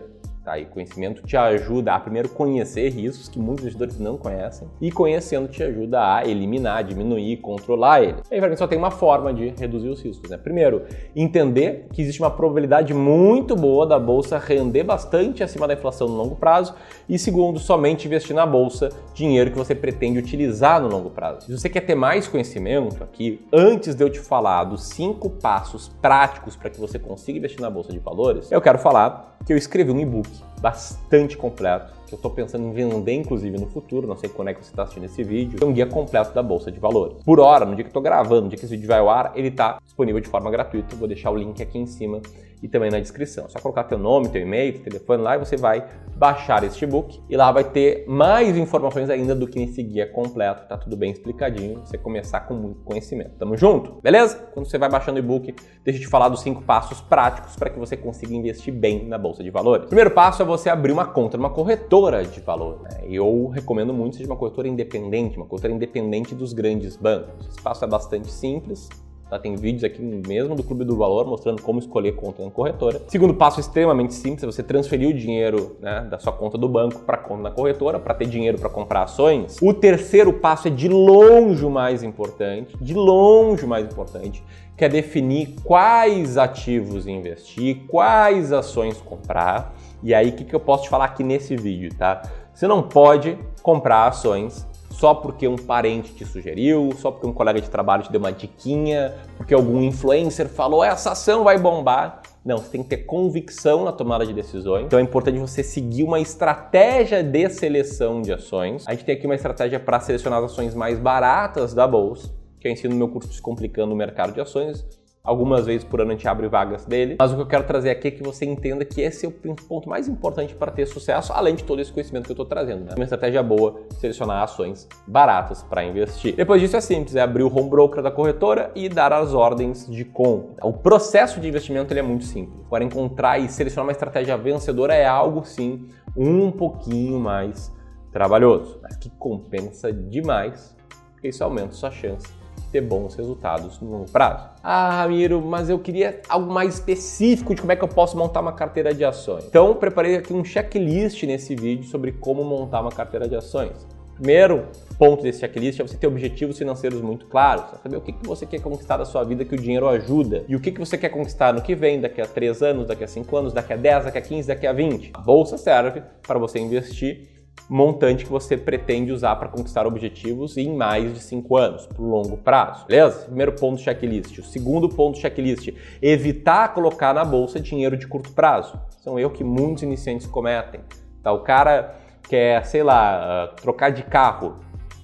Tá? 0.46 0.56
E 0.60 0.64
conhecimento 0.64 1.24
te 1.24 1.36
ajuda 1.36 1.92
a 1.92 1.98
primeiro 1.98 2.28
conhecer 2.28 2.88
riscos 2.90 3.28
que 3.28 3.36
muitos 3.36 3.64
investidores 3.64 3.98
não 3.98 4.16
conhecem 4.16 4.68
e 4.80 4.92
conhecendo 4.92 5.48
te 5.48 5.60
ajuda 5.60 5.98
a 6.14 6.24
eliminar, 6.24 6.84
diminuir, 6.84 7.38
controlar 7.38 8.00
ele. 8.00 8.18
E 8.30 8.36
aí 8.36 8.56
só 8.56 8.68
tem 8.68 8.78
uma 8.78 8.92
forma 8.92 9.34
de 9.34 9.52
reduzir 9.58 9.88
os 9.88 10.00
riscos, 10.00 10.30
né? 10.30 10.36
Primeiro, 10.36 10.84
entender 11.16 11.88
que 11.92 12.00
existe 12.00 12.22
uma 12.22 12.30
probabilidade 12.30 12.94
muito 12.94 13.56
boa 13.56 13.84
da 13.84 13.98
bolsa 13.98 14.38
render 14.38 14.84
bastante 14.84 15.42
acima 15.42 15.66
da 15.66 15.74
inflação 15.74 16.06
no 16.06 16.14
longo 16.14 16.36
prazo 16.36 16.76
e 17.08 17.18
segundo, 17.18 17.58
somente 17.58 18.06
investir 18.06 18.36
na 18.36 18.46
bolsa 18.46 18.90
dinheiro 19.14 19.50
que 19.50 19.58
você 19.58 19.74
pretende 19.74 20.20
utilizar 20.20 20.80
no 20.80 20.86
longo 20.86 21.10
prazo. 21.10 21.46
Se 21.46 21.58
você 21.58 21.68
quer 21.68 21.80
ter 21.80 21.96
mais 21.96 22.28
conhecimento 22.28 23.02
aqui, 23.02 23.44
antes 23.52 23.96
de 23.96 24.04
eu 24.04 24.08
te 24.08 24.20
falar 24.20 24.62
dos 24.62 24.84
cinco 24.84 25.28
passos 25.28 25.88
práticos 26.00 26.54
para 26.54 26.70
que 26.70 26.78
você 26.78 27.00
consiga 27.00 27.38
investir 27.38 27.60
na 27.60 27.68
bolsa 27.68 27.90
de 27.90 27.98
valores, 27.98 28.52
eu 28.52 28.60
quero 28.60 28.78
falar 28.78 29.36
que 29.44 29.52
eu 29.52 29.56
escrevi 29.56 29.90
um 29.90 30.00
e-book 30.00 30.35
bastante 30.60 31.36
completo, 31.36 31.92
que 32.06 32.14
eu 32.14 32.16
estou 32.16 32.30
pensando 32.30 32.66
em 32.66 32.72
vender 32.72 33.12
inclusive 33.12 33.58
no 33.58 33.66
futuro, 33.66 34.06
não 34.06 34.16
sei 34.16 34.28
quando 34.28 34.48
é 34.48 34.54
que 34.54 34.64
você 34.64 34.70
está 34.70 34.84
assistindo 34.84 35.04
esse 35.04 35.22
vídeo, 35.22 35.58
é 35.60 35.64
um 35.64 35.72
guia 35.72 35.86
completo 35.86 36.32
da 36.32 36.42
Bolsa 36.42 36.70
de 36.70 36.78
Valores. 36.78 37.18
Por 37.24 37.40
hora, 37.40 37.64
no 37.64 37.74
dia 37.74 37.84
que 37.84 37.88
eu 37.88 37.90
estou 37.90 38.02
gravando, 38.02 38.42
no 38.42 38.48
dia 38.48 38.58
que 38.58 38.64
esse 38.64 38.74
vídeo 38.74 38.88
vai 38.88 38.98
ao 38.98 39.10
ar, 39.10 39.32
ele 39.34 39.48
está 39.48 39.78
disponível 39.84 40.20
de 40.20 40.28
forma 40.28 40.50
gratuita, 40.50 40.94
vou 40.96 41.08
deixar 41.08 41.30
o 41.30 41.36
link 41.36 41.62
aqui 41.62 41.78
em 41.78 41.86
cima 41.86 42.20
e 42.62 42.68
também 42.68 42.90
na 42.90 43.00
descrição. 43.00 43.44
É 43.46 43.48
só 43.48 43.58
colocar 43.58 43.84
teu 43.84 43.98
nome, 43.98 44.28
teu 44.28 44.42
e-mail, 44.42 44.74
teu 44.74 44.84
telefone 44.84 45.22
lá 45.22 45.36
e 45.36 45.38
você 45.38 45.56
vai 45.56 45.86
baixar 46.16 46.64
este 46.64 46.84
e-book 46.84 47.22
e 47.28 47.36
lá 47.36 47.52
vai 47.52 47.64
ter 47.64 48.04
mais 48.08 48.56
informações 48.56 49.10
ainda 49.10 49.34
do 49.34 49.46
que 49.46 49.58
nesse 49.58 49.82
guia 49.82 50.06
completo, 50.06 50.66
tá 50.66 50.76
tudo 50.76 50.96
bem 50.96 51.10
explicadinho, 51.10 51.80
você 51.80 51.98
começar 51.98 52.40
com 52.40 52.54
muito 52.54 52.80
conhecimento. 52.82 53.32
Tamo 53.38 53.56
junto? 53.56 54.00
Beleza? 54.02 54.36
Quando 54.54 54.66
você 54.66 54.78
vai 54.78 54.88
baixando 54.88 55.16
o 55.16 55.20
e-book, 55.20 55.54
deixa 55.84 56.00
eu 56.00 56.04
te 56.04 56.08
falar 56.08 56.28
dos 56.28 56.40
cinco 56.40 56.62
passos 56.62 57.00
práticos 57.00 57.54
para 57.56 57.70
que 57.70 57.78
você 57.78 57.96
consiga 57.96 58.34
investir 58.34 58.72
bem 58.72 59.06
na 59.06 59.18
bolsa 59.18 59.42
de 59.42 59.50
valores. 59.50 59.86
Primeiro 59.86 60.10
passo 60.10 60.42
é 60.42 60.44
você 60.44 60.70
abrir 60.70 60.92
uma 60.92 61.06
conta 61.06 61.36
numa 61.36 61.50
corretora 61.50 62.24
de 62.24 62.40
valor. 62.40 62.82
Né? 62.82 63.02
Eu 63.08 63.48
recomendo 63.48 63.92
muito 63.92 64.16
seja 64.16 64.28
uma 64.28 64.36
corretora 64.36 64.68
independente, 64.68 65.36
uma 65.36 65.46
corretora 65.46 65.74
independente 65.74 66.34
dos 66.34 66.52
grandes 66.52 66.96
bancos. 66.96 67.46
Esse 67.48 67.60
passo 67.60 67.84
é 67.84 67.88
bastante 67.88 68.30
simples, 68.30 68.88
Tá? 69.28 69.38
Tem 69.38 69.56
vídeos 69.56 69.82
aqui 69.82 70.00
mesmo 70.00 70.54
do 70.54 70.62
Clube 70.62 70.84
do 70.84 70.96
Valor 70.96 71.26
mostrando 71.26 71.60
como 71.60 71.80
escolher 71.80 72.12
conta 72.12 72.44
na 72.44 72.50
corretora. 72.50 73.02
Segundo 73.08 73.34
passo 73.34 73.58
extremamente 73.58 74.14
simples 74.14 74.44
é 74.44 74.46
você 74.46 74.62
transferir 74.62 75.08
o 75.08 75.12
dinheiro 75.12 75.76
né, 75.80 76.06
da 76.08 76.18
sua 76.18 76.32
conta 76.32 76.56
do 76.56 76.68
banco 76.68 77.00
para 77.00 77.16
conta 77.16 77.42
na 77.42 77.50
corretora 77.50 77.98
para 77.98 78.14
ter 78.14 78.26
dinheiro 78.26 78.56
para 78.58 78.68
comprar 78.68 79.02
ações. 79.02 79.56
O 79.60 79.74
terceiro 79.74 80.32
passo 80.32 80.68
é 80.68 80.70
de 80.70 80.88
longe 80.88 81.64
o 81.64 81.70
mais 81.70 82.04
importante, 82.04 82.76
de 82.80 82.94
longe 82.94 83.64
o 83.64 83.68
mais 83.68 83.84
importante, 83.84 84.44
que 84.76 84.84
é 84.84 84.88
definir 84.88 85.56
quais 85.64 86.38
ativos 86.38 87.08
investir, 87.08 87.84
quais 87.88 88.52
ações 88.52 89.00
comprar. 89.00 89.74
E 90.02 90.14
aí, 90.14 90.28
o 90.28 90.32
que, 90.32 90.44
que 90.44 90.54
eu 90.54 90.60
posso 90.60 90.84
te 90.84 90.88
falar 90.88 91.06
aqui 91.06 91.24
nesse 91.24 91.56
vídeo, 91.56 91.92
tá? 91.96 92.22
Você 92.54 92.68
não 92.68 92.82
pode 92.82 93.36
comprar 93.62 94.06
ações 94.06 94.66
só 94.98 95.14
porque 95.14 95.46
um 95.46 95.56
parente 95.56 96.14
te 96.14 96.24
sugeriu, 96.24 96.90
só 96.96 97.10
porque 97.10 97.26
um 97.26 97.32
colega 97.32 97.60
de 97.60 97.68
trabalho 97.68 98.02
te 98.02 98.10
deu 98.10 98.18
uma 98.18 98.32
diquinha, 98.32 99.14
porque 99.36 99.52
algum 99.52 99.82
influencer 99.82 100.48
falou 100.48 100.82
essa 100.82 101.12
ação 101.12 101.44
vai 101.44 101.58
bombar. 101.58 102.22
Não, 102.42 102.58
você 102.58 102.70
tem 102.70 102.82
que 102.82 102.88
ter 102.88 102.98
convicção 102.98 103.84
na 103.84 103.92
tomada 103.92 104.24
de 104.24 104.32
decisões. 104.32 104.86
Então 104.86 104.98
é 104.98 105.02
importante 105.02 105.38
você 105.38 105.62
seguir 105.62 106.02
uma 106.04 106.18
estratégia 106.18 107.22
de 107.22 107.48
seleção 107.50 108.22
de 108.22 108.32
ações. 108.32 108.84
A 108.86 108.92
gente 108.92 109.04
tem 109.04 109.16
aqui 109.16 109.26
uma 109.26 109.34
estratégia 109.34 109.78
para 109.78 110.00
selecionar 110.00 110.42
as 110.42 110.52
ações 110.52 110.74
mais 110.74 110.98
baratas 110.98 111.74
da 111.74 111.86
bolsa, 111.86 112.32
que 112.58 112.66
eu 112.66 112.72
ensino 112.72 112.94
no 112.94 112.98
meu 112.98 113.08
curso 113.08 113.28
Descomplicando 113.28 113.92
o 113.92 113.96
Mercado 113.96 114.32
de 114.32 114.40
Ações. 114.40 114.86
Algumas 115.26 115.66
vezes 115.66 115.82
por 115.82 116.00
ano 116.00 116.12
a 116.12 116.14
gente 116.14 116.28
abre 116.28 116.46
vagas 116.46 116.86
dele, 116.86 117.16
mas 117.18 117.32
o 117.32 117.34
que 117.34 117.42
eu 117.42 117.46
quero 117.46 117.64
trazer 117.64 117.90
aqui 117.90 118.06
é 118.06 118.10
que 118.12 118.22
você 118.22 118.44
entenda 118.44 118.84
que 118.84 119.00
esse 119.00 119.26
é 119.26 119.28
o 119.28 119.32
ponto 119.32 119.88
mais 119.88 120.06
importante 120.06 120.54
para 120.54 120.70
ter 120.70 120.86
sucesso, 120.86 121.32
além 121.32 121.56
de 121.56 121.64
todo 121.64 121.80
esse 121.80 121.92
conhecimento 121.92 122.26
que 122.26 122.30
eu 122.30 122.34
estou 122.34 122.46
trazendo. 122.46 122.84
Né? 122.84 122.92
Uma 122.94 123.02
estratégia 123.02 123.42
boa, 123.42 123.80
selecionar 123.98 124.44
ações 124.44 124.88
baratas 125.04 125.64
para 125.64 125.82
investir. 125.82 126.36
Depois 126.36 126.60
disso 126.60 126.76
é 126.76 126.80
simples, 126.80 127.16
é 127.16 127.22
abrir 127.22 127.42
o 127.42 127.52
home 127.52 127.68
broker 127.68 128.00
da 128.00 128.10
corretora 128.10 128.70
e 128.76 128.88
dar 128.88 129.12
as 129.12 129.34
ordens 129.34 129.88
de 129.90 130.04
compra. 130.04 130.64
O 130.64 130.72
processo 130.72 131.40
de 131.40 131.48
investimento 131.48 131.92
ele 131.92 131.98
é 131.98 132.04
muito 132.04 132.24
simples. 132.24 132.64
Para 132.70 132.84
encontrar 132.84 133.40
e 133.40 133.48
selecionar 133.48 133.86
uma 133.86 133.92
estratégia 133.92 134.36
vencedora 134.36 134.94
é 134.94 135.06
algo 135.06 135.44
sim 135.44 135.88
um 136.16 136.52
pouquinho 136.52 137.18
mais 137.18 137.74
trabalhoso, 138.12 138.78
mas 138.80 138.96
que 138.96 139.10
compensa 139.10 139.92
demais, 139.92 140.76
porque 141.12 141.28
isso 141.28 141.42
aumenta 141.42 141.72
sua 141.72 141.90
chance 141.90 142.45
ter 142.70 142.80
bons 142.80 143.14
resultados 143.14 143.80
no 143.80 143.90
longo 143.90 144.10
prazo. 144.10 144.48
Ah, 144.62 145.02
Ramiro, 145.02 145.40
mas 145.40 145.68
eu 145.70 145.78
queria 145.78 146.20
algo 146.28 146.52
mais 146.52 146.74
específico 146.74 147.54
de 147.54 147.60
como 147.60 147.72
é 147.72 147.76
que 147.76 147.84
eu 147.84 147.88
posso 147.88 148.16
montar 148.16 148.40
uma 148.40 148.52
carteira 148.52 148.92
de 148.92 149.04
ações. 149.04 149.44
Então, 149.44 149.74
preparei 149.74 150.16
aqui 150.16 150.32
um 150.32 150.44
checklist 150.44 151.22
nesse 151.24 151.54
vídeo 151.54 151.84
sobre 151.84 152.12
como 152.12 152.44
montar 152.44 152.80
uma 152.80 152.90
carteira 152.90 153.28
de 153.28 153.36
ações. 153.36 153.86
Primeiro 154.16 154.68
ponto 154.98 155.22
desse 155.22 155.40
checklist 155.40 155.78
é 155.78 155.82
você 155.82 155.96
ter 155.96 156.06
objetivos 156.06 156.56
financeiros 156.56 157.02
muito 157.02 157.26
claros, 157.26 157.66
saber 157.82 157.98
o 157.98 158.00
que, 158.00 158.12
que 158.12 158.26
você 158.26 158.46
quer 158.46 158.62
conquistar 158.62 158.96
da 158.96 159.04
sua 159.04 159.22
vida 159.24 159.44
que 159.44 159.54
o 159.54 159.58
dinheiro 159.58 159.86
ajuda 159.88 160.42
e 160.48 160.56
o 160.56 160.60
que, 160.60 160.72
que 160.72 160.80
você 160.80 160.96
quer 160.96 161.10
conquistar 161.10 161.52
no 161.52 161.60
que 161.60 161.74
vem, 161.74 162.00
daqui 162.00 162.22
a 162.22 162.26
3 162.26 162.62
anos, 162.62 162.86
daqui 162.86 163.04
a 163.04 163.08
5 163.08 163.36
anos, 163.36 163.52
daqui 163.52 163.74
a 163.74 163.76
10, 163.76 164.04
daqui 164.06 164.18
a 164.18 164.22
15, 164.22 164.48
daqui 164.48 164.66
a 164.66 164.72
20. 164.72 165.10
A 165.12 165.20
bolsa 165.20 165.58
serve 165.58 166.02
para 166.26 166.38
você 166.38 166.58
investir 166.58 167.35
montante 167.68 168.24
que 168.24 168.30
você 168.30 168.56
pretende 168.56 169.12
usar 169.12 169.36
para 169.36 169.48
conquistar 169.48 169.86
objetivos 169.86 170.56
em 170.56 170.74
mais 170.74 171.12
de 171.12 171.20
5 171.20 171.56
anos, 171.56 171.86
por 171.86 172.02
longo 172.02 172.36
prazo. 172.36 172.86
Beleza? 172.86 173.24
Primeiro 173.24 173.52
ponto 173.52 173.80
checklist. 173.80 174.38
O 174.38 174.44
segundo 174.44 174.88
ponto 174.88 175.18
checklist, 175.18 175.68
evitar 176.00 176.72
colocar 176.72 177.12
na 177.12 177.24
bolsa 177.24 177.58
dinheiro 177.58 177.96
de 177.96 178.06
curto 178.06 178.32
prazo. 178.32 178.78
Isso 178.98 179.18
é 179.18 179.20
erro 179.20 179.30
que 179.30 179.44
muitos 179.44 179.82
iniciantes 179.82 180.26
cometem. 180.26 180.80
Tá? 181.22 181.32
O 181.32 181.40
cara 181.40 181.96
quer, 182.28 182.64
sei 182.66 182.82
lá, 182.82 183.52
trocar 183.60 183.90
de 183.90 184.02
carro, 184.02 184.56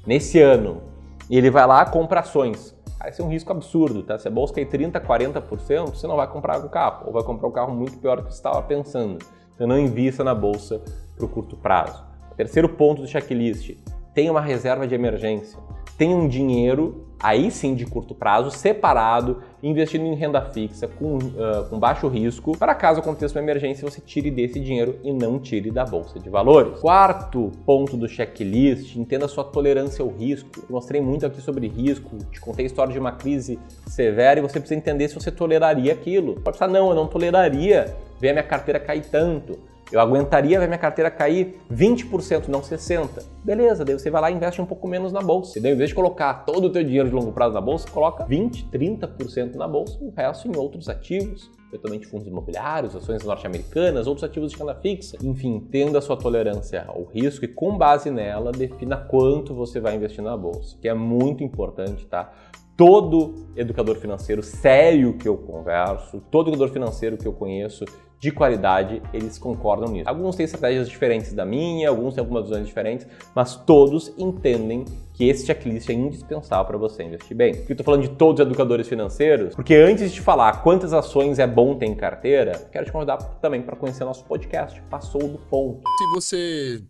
nesse 0.07 0.41
ano, 0.41 0.83
e 1.31 1.37
ele 1.37 1.51
vai 1.51 1.67
lá 1.67 1.85
compra 1.85 2.21
ações. 2.21 2.77
Cara, 2.99 3.11
esse 3.11 3.21
é 3.21 3.25
um 3.25 3.29
risco 3.29 3.51
absurdo, 3.51 4.03
tá? 4.03 4.19
Se 4.19 4.29
a 4.29 4.31
bolsa 4.31 4.55
cair 4.55 4.67
30%, 4.69 5.01
40%, 5.01 5.87
você 5.91 6.07
não 6.07 6.17
vai 6.17 6.29
comprar 6.29 6.65
o 6.65 6.69
carro, 6.69 7.07
ou 7.07 7.13
vai 7.13 7.23
comprar 7.23 7.49
um 7.49 7.53
carro 7.53 7.75
muito 7.75 7.99
pior 7.99 8.17
do 8.17 8.25
que 8.25 8.31
você 8.31 8.37
estava 8.37 8.63
pensando. 8.63 9.19
Então 9.55 9.67
não 9.67 9.79
invista 9.79 10.23
na 10.23 10.35
bolsa 10.35 10.81
para 11.17 11.25
o 11.25 11.29
curto 11.29 11.57
prazo. 11.57 12.12
Terceiro 12.37 12.69
ponto 12.69 13.03
do 13.03 13.09
checklist, 13.09 13.77
tenha 14.15 14.31
uma 14.31 14.41
reserva 14.41 14.87
de 14.87 14.95
emergência. 14.95 15.59
Tenha 15.97 16.17
um 16.17 16.27
dinheiro, 16.27 17.07
aí 17.21 17.51
sim 17.51 17.75
de 17.75 17.87
curto 17.87 18.15
prazo, 18.15 18.51
separado, 18.51 19.43
investindo 19.63 20.05
em 20.05 20.15
renda 20.15 20.41
fixa 20.41 20.89
com, 20.89 21.19
uh, 21.19 21.69
com 21.69 21.79
baixo 21.79 22.09
risco, 22.09 22.57
para 22.57 22.75
caso 22.75 23.01
aconteça 23.01 23.39
uma 23.39 23.43
emergência, 23.45 23.89
você 23.89 24.01
tire 24.01 24.31
desse 24.31 24.59
dinheiro 24.59 24.99
e 25.05 25.13
não 25.13 25.39
tire 25.39 25.71
da 25.71 25.85
bolsa 25.85 26.19
de 26.19 26.29
valores. 26.29 26.81
Quarto 26.81 27.53
ponto 27.65 27.97
do 27.97 28.09
checklist, 28.09 28.97
entenda 28.97 29.29
sua 29.29 29.45
tolerância 29.45 30.03
ao 30.03 30.09
risco. 30.09 30.49
Eu 30.57 30.75
mostrei 30.75 31.01
muito 31.01 31.27
aqui 31.27 31.41
sobre 31.41 31.69
risco, 31.69 32.17
te 32.31 32.41
contei 32.41 32.65
a 32.65 32.67
história 32.67 32.93
de 32.93 32.99
uma 32.99 33.13
crise 33.13 33.59
severa 33.87 34.41
e 34.41 34.43
você 34.43 34.59
precisa 34.59 34.79
entender 34.79 35.09
se 35.09 35.15
você 35.15 35.31
toleraria 35.31 35.93
aquilo. 35.93 36.41
Pode 36.41 36.59
pensar, 36.59 36.69
não, 36.69 36.89
eu 36.89 36.97
não 36.97 37.07
toleraria 37.07 37.95
ver 38.19 38.31
a 38.31 38.33
minha 38.33 38.45
carteira 38.45 38.81
cair 38.81 39.05
tanto. 39.05 39.59
Eu 39.93 40.01
aguentaria 40.01 40.59
ver 40.59 40.67
minha 40.67 40.79
carteira 40.79 41.11
cair 41.11 41.61
20%, 41.71 42.49
não 42.49 42.61
60%. 42.61 43.23
Beleza, 43.45 43.85
daí 43.85 43.99
você 43.99 44.11
vai 44.11 44.23
lá 44.23 44.31
e 44.31 44.35
investe 44.35 44.61
um 44.61 44.67
pouco 44.67 44.89
menos 44.89 45.13
na 45.13 45.21
bolsa. 45.21 45.59
E 45.59 45.63
daí, 45.63 45.73
em 45.73 45.77
vez 45.77 45.91
de 45.91 45.95
colocar 45.95 46.45
todo 46.47 46.65
o 46.65 46.71
teu 46.71 46.83
dinheiro 46.83 47.09
de 47.09 47.15
longo 47.15 47.33
prazo 47.33 47.55
na 47.55 47.61
bolsa, 47.61 47.87
coloca 47.91 48.25
20%, 48.25 48.71
30% 48.71 49.55
na 49.57 49.69
bolsa 49.69 49.99
e 50.01 50.07
o 50.07 50.11
resto 50.11 50.49
em 50.49 50.57
outros 50.57 50.89
ativos 50.89 51.51
eventualmente 51.73 52.07
fundos 52.07 52.27
imobiliários, 52.29 52.95
ações 52.95 53.25
norte-americanas, 53.25 54.07
outros 54.07 54.25
ativos 54.25 54.53
de 54.53 54.59
renda 54.59 54.75
fixa. 54.75 55.17
Enfim, 55.23 55.67
tendo 55.71 55.97
a 55.97 56.03
sua 56.03 56.17
tolerância 56.17 56.85
ao 56.87 57.05
risco 57.05 57.47
e 57.47 57.49
com 57.49 57.79
base 57.79 58.11
nela, 58.11 58.53
defina 58.53 58.97
quanto 58.97 59.55
você 59.55 59.81
vai 59.81 59.97
investir 59.97 60.23
na 60.23 60.37
bolsa, 60.37 60.77
que 60.81 60.87
é 60.87 60.95
muito 60.95 61.43
importante, 61.43 62.05
tá? 62.07 62.31
Todo 62.77 63.47
educador 63.57 63.97
financeiro 63.97 64.43
sério 64.43 65.15
que 65.15 65.27
eu 65.27 65.37
converso, 65.37 66.21
todo 66.31 66.49
educador 66.49 66.73
financeiro 66.73 67.17
que 67.17 67.27
eu 67.27 67.33
conheço 67.33 67.85
de 68.23 68.31
qualidade, 68.31 69.03
eles 69.13 69.37
concordam 69.37 69.91
nisso. 69.91 70.09
Alguns 70.09 70.37
têm 70.37 70.45
estratégias 70.45 70.89
diferentes 70.89 71.33
da 71.33 71.45
minha, 71.45 71.89
alguns 71.89 72.15
têm 72.15 72.21
algumas 72.21 72.45
visões 72.45 72.69
diferentes, 72.69 73.05
mas 73.35 73.57
todos 73.57 74.15
entendem 74.17 74.85
que 75.13 75.29
esse 75.29 75.45
checklist 75.45 75.89
é 75.89 75.93
indispensável 75.93 76.65
para 76.65 76.79
você 76.79 77.03
investir 77.03 77.37
bem. 77.37 77.53
eu 77.69 77.73
estou 77.73 77.85
falando 77.85 78.03
de 78.03 78.11
todos 78.11 78.41
os 78.41 78.47
educadores 78.47 78.87
financeiros, 78.87 79.57
porque 79.57 79.75
antes 79.75 80.09
de 80.09 80.15
te 80.15 80.21
falar 80.21 80.63
quantas 80.63 80.93
ações 80.93 81.41
é 81.41 81.49
bom 81.49 81.77
ter 81.77 81.87
em 81.87 81.97
carteira, 81.97 82.53
quero 82.71 82.87
te 82.87 82.93
convidar 82.93 83.17
também 83.41 83.61
para 83.61 83.75
conhecer 83.75 84.05
nosso 84.05 84.25
podcast, 84.25 84.81
Passou 84.83 85.27
do 85.27 85.39
Ponto. 85.39 85.83
Se 85.99 86.15
você 86.15 86.85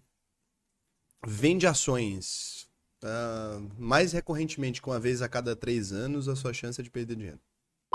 vende 1.27 1.67
ações 1.67 2.67
uh, 3.03 3.67
mais 3.79 4.13
recorrentemente, 4.13 4.83
com 4.83 4.91
uma 4.91 5.01
vez 5.01 5.23
a 5.23 5.31
cada 5.31 5.57
três 5.57 5.93
anos, 5.93 6.29
a 6.29 6.37
sua 6.37 6.53
chance 6.53 6.79
é 6.79 6.85
de 6.85 6.91
perder 6.91 7.17
dinheiro. 7.17 7.39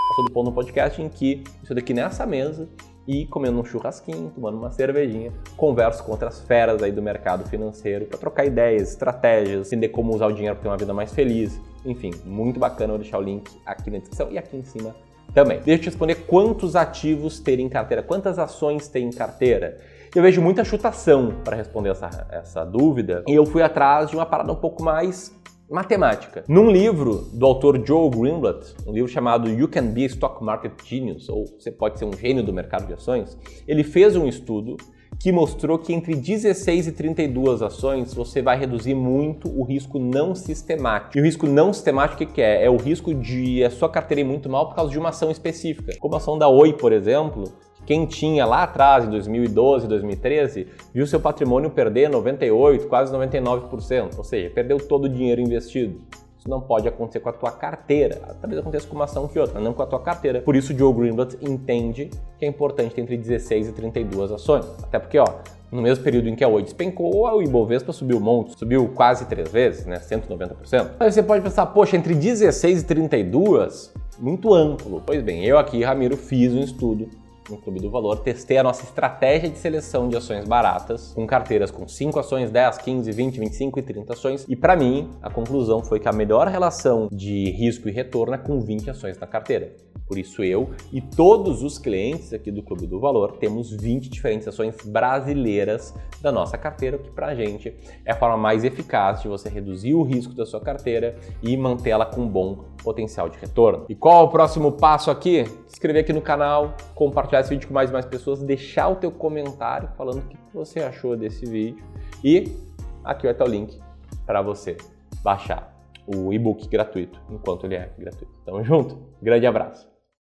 Passou 0.09 0.25
do 0.25 0.31
Ponto 0.31 0.49
no 0.49 0.55
podcast 0.55 0.99
em 0.99 1.07
que 1.07 1.43
isso 1.61 1.75
daqui 1.75 1.93
nessa 1.93 2.25
mesa 2.25 2.67
e 3.07 3.25
comendo 3.25 3.59
um 3.59 3.63
churrasquinho, 3.63 4.31
tomando 4.35 4.57
uma 4.57 4.69
cervejinha, 4.69 5.31
converso 5.55 6.03
com 6.03 6.11
outras 6.11 6.41
feras 6.41 6.83
aí 6.83 6.91
do 6.91 7.01
mercado 7.01 7.47
financeiro 7.47 8.05
para 8.05 8.17
trocar 8.17 8.45
ideias, 8.45 8.89
estratégias, 8.89 9.67
entender 9.67 9.89
como 9.89 10.13
usar 10.13 10.27
o 10.27 10.33
dinheiro 10.33 10.55
para 10.55 10.63
ter 10.63 10.69
uma 10.69 10.77
vida 10.77 10.93
mais 10.93 11.13
feliz. 11.13 11.59
Enfim, 11.85 12.11
muito 12.25 12.59
bacana, 12.59 12.89
vou 12.89 12.99
deixar 12.99 13.17
o 13.17 13.21
link 13.21 13.49
aqui 13.65 13.89
na 13.89 13.99
descrição 13.99 14.29
e 14.29 14.37
aqui 14.37 14.57
em 14.57 14.63
cima 14.63 14.93
também. 15.33 15.59
Deixa 15.59 15.79
eu 15.79 15.83
te 15.83 15.85
responder 15.85 16.15
quantos 16.15 16.75
ativos 16.75 17.39
ter 17.39 17.59
em 17.59 17.69
carteira, 17.69 18.03
quantas 18.03 18.37
ações 18.37 18.87
ter 18.87 18.99
em 18.99 19.11
carteira. 19.11 19.77
Eu 20.13 20.21
vejo 20.21 20.41
muita 20.41 20.63
chutação 20.63 21.33
para 21.43 21.55
responder 21.55 21.89
essa, 21.89 22.27
essa 22.31 22.65
dúvida 22.65 23.23
e 23.27 23.33
eu 23.33 23.45
fui 23.45 23.61
atrás 23.61 24.09
de 24.09 24.15
uma 24.15 24.25
parada 24.25 24.51
um 24.51 24.55
pouco 24.55 24.83
mais 24.83 25.33
matemática. 25.69 26.43
Num 26.47 26.71
livro 26.71 27.27
do 27.33 27.45
autor 27.45 27.81
Joe 27.85 28.09
Greenblatt, 28.09 28.73
um 28.85 28.93
livro 28.93 29.09
chamado 29.09 29.49
You 29.49 29.67
Can 29.67 29.87
Be 29.87 30.03
a 30.03 30.07
Stock 30.07 30.43
Market 30.43 30.73
Genius, 30.85 31.27
ou 31.29 31.45
Você 31.45 31.71
Pode 31.71 31.99
Ser 31.99 32.05
um 32.05 32.13
Gênio 32.13 32.43
do 32.43 32.53
Mercado 32.53 32.87
de 32.87 32.93
Ações, 32.93 33.37
ele 33.67 33.83
fez 33.83 34.15
um 34.15 34.27
estudo 34.27 34.77
que 35.19 35.31
mostrou 35.31 35.79
que 35.79 35.93
entre 35.93 36.15
16 36.15 36.87
e 36.87 36.91
32 36.91 37.61
ações 37.61 38.13
você 38.13 38.41
vai 38.41 38.57
reduzir 38.57 38.93
muito 38.93 39.49
o 39.49 39.63
risco 39.63 39.97
não 39.97 40.35
sistemático. 40.35 41.17
E 41.17 41.21
o 41.21 41.23
risco 41.23 41.47
não 41.47 41.73
sistemático 41.73 42.23
o 42.23 42.27
que 42.27 42.41
é? 42.41 42.65
É 42.65 42.69
o 42.69 42.77
risco 42.77 43.13
de 43.13 43.63
a 43.63 43.69
sua 43.69 43.89
carteira 43.89 44.21
ir 44.21 44.23
muito 44.23 44.49
mal 44.49 44.67
por 44.67 44.75
causa 44.75 44.91
de 44.91 44.99
uma 44.99 45.09
ação 45.09 45.31
específica. 45.31 45.93
Como 45.99 46.13
a 46.13 46.17
ação 46.17 46.37
da 46.37 46.47
Oi, 46.47 46.73
por 46.73 46.93
exemplo, 46.93 47.45
quem 47.87 48.05
tinha 48.05 48.45
lá 48.45 48.63
atrás, 48.63 49.05
em 49.05 49.09
2012, 49.09 49.87
2013, 49.87 50.67
viu 50.93 51.07
seu 51.07 51.21
patrimônio 51.21 51.69
perder 51.69 52.09
98, 52.09 52.85
quase 52.85 53.13
99%, 53.13 54.17
ou 54.17 54.25
seja, 54.25 54.49
perdeu 54.49 54.77
todo 54.77 55.05
o 55.05 55.09
dinheiro 55.09 55.39
investido. 55.39 56.01
Isso 56.37 56.49
não 56.49 56.59
pode 56.59 56.85
acontecer 56.85 57.21
com 57.21 57.29
a 57.29 57.33
tua 57.33 57.49
carteira. 57.49 58.19
Talvez 58.41 58.59
aconteça 58.59 58.85
com 58.85 58.93
uma 58.93 59.05
ação 59.05 59.25
que 59.25 59.39
outra, 59.39 59.61
não 59.61 59.71
com 59.71 59.81
a 59.81 59.85
tua 59.85 60.01
carteira. 60.01 60.41
Por 60.41 60.57
isso, 60.57 60.73
o 60.73 60.77
Joe 60.77 60.93
Greenblatt 60.93 61.37
entende 61.41 62.11
que 62.37 62.43
é 62.43 62.47
importante 62.49 62.93
ter 62.93 62.99
entre 62.99 63.15
16 63.15 63.69
e 63.69 63.71
32 63.71 64.33
ações. 64.33 64.65
Até 64.83 64.99
porque, 64.99 65.17
ó, 65.17 65.25
no 65.71 65.81
mesmo 65.81 66.03
período 66.03 66.27
em 66.27 66.35
que 66.35 66.43
a 66.43 66.47
Oi 66.49 66.63
despencou, 66.63 67.15
o 67.15 67.41
Ibovespa 67.41 67.93
subiu 67.93 68.17
um 68.17 68.21
monte, 68.21 68.59
subiu 68.59 68.85
quase 68.93 69.25
três 69.27 69.49
vezes, 69.49 69.85
né, 69.85 69.97
190%. 69.99 70.91
Aí 70.99 71.09
você 71.09 71.23
pode 71.23 71.41
pensar, 71.41 71.65
poxa, 71.67 71.95
entre 71.95 72.13
16 72.13 72.81
e 72.81 72.85
32, 72.85 73.93
muito 74.19 74.53
amplo. 74.53 75.01
Pois 75.05 75.23
bem, 75.23 75.45
eu 75.45 75.57
aqui, 75.57 75.81
Ramiro, 75.83 76.17
fiz 76.17 76.53
um 76.53 76.59
estudo 76.59 77.07
no 77.49 77.57
Clube 77.57 77.79
do 77.79 77.89
Valor, 77.89 78.19
testei 78.19 78.57
a 78.57 78.63
nossa 78.63 78.83
estratégia 78.83 79.49
de 79.49 79.57
seleção 79.57 80.09
de 80.09 80.17
ações 80.17 80.45
baratas, 80.45 81.13
com 81.13 81.25
carteiras 81.25 81.71
com 81.71 81.87
5 81.87 82.19
ações, 82.19 82.51
10, 82.51 82.77
15, 82.79 83.11
20, 83.11 83.39
25 83.39 83.79
e 83.79 83.81
30 83.81 84.13
ações, 84.13 84.45
e 84.47 84.55
para 84.55 84.75
mim, 84.75 85.09
a 85.21 85.29
conclusão 85.29 85.83
foi 85.83 85.99
que 85.99 86.07
a 86.07 86.13
melhor 86.13 86.47
relação 86.47 87.07
de 87.11 87.49
risco 87.51 87.87
e 87.87 87.91
retorno 87.91 88.35
é 88.35 88.37
com 88.37 88.59
20 88.59 88.89
ações 88.89 89.17
na 89.17 89.27
carteira. 89.27 89.75
Por 90.07 90.17
isso 90.17 90.41
eu 90.41 90.69
e 90.91 91.01
todos 91.01 91.61
os 91.61 91.77
clientes 91.77 92.31
aqui 92.31 92.49
do 92.49 92.63
Clube 92.63 92.87
do 92.87 92.97
Valor 92.97 93.33
temos 93.33 93.69
20 93.69 94.09
diferentes 94.09 94.47
ações 94.47 94.73
brasileiras 94.85 95.93
da 96.21 96.31
nossa 96.31 96.57
carteira, 96.57 96.95
o 96.95 96.99
que 96.99 97.11
para 97.11 97.27
a 97.27 97.35
gente 97.35 97.75
é 98.05 98.13
a 98.13 98.15
forma 98.15 98.37
mais 98.37 98.63
eficaz 98.63 99.21
de 99.21 99.27
você 99.27 99.49
reduzir 99.49 99.93
o 99.93 100.03
risco 100.03 100.33
da 100.33 100.45
sua 100.45 100.61
carteira 100.61 101.17
e 101.43 101.57
mantê-la 101.57 102.05
com 102.05 102.25
bom 102.25 102.63
potencial 102.83 103.29
de 103.29 103.37
retorno. 103.37 103.85
E 103.89 103.95
qual 103.95 104.21
é 104.21 104.23
o 104.25 104.29
próximo 104.29 104.71
passo 104.71 105.11
aqui? 105.11 105.45
Se 105.67 105.73
inscrever 105.73 106.03
aqui 106.03 106.13
no 106.13 106.21
canal, 106.21 106.75
compartilhar 106.95 107.41
esse 107.41 107.49
vídeo 107.49 107.67
com 107.67 107.73
mais 107.73 107.89
e 107.89 107.93
mais 107.93 108.05
pessoas, 108.05 108.41
deixar 108.41 108.89
o 108.89 108.95
teu 108.95 109.11
comentário 109.11 109.89
falando 109.97 110.19
o 110.19 110.27
que 110.27 110.37
você 110.53 110.79
achou 110.79 111.15
desse 111.15 111.45
vídeo 111.45 111.83
e 112.23 112.55
aqui 113.03 113.23
vai 113.23 113.31
estar 113.31 113.45
o 113.45 113.49
link 113.49 113.79
para 114.25 114.41
você 114.41 114.77
baixar 115.23 115.75
o 116.07 116.31
e-book 116.31 116.67
gratuito, 116.69 117.21
enquanto 117.29 117.65
ele 117.65 117.75
é 117.75 117.91
gratuito. 117.97 118.39
Tamo 118.45 118.63
junto, 118.63 118.97
grande 119.21 119.45
abraço! 119.45 119.96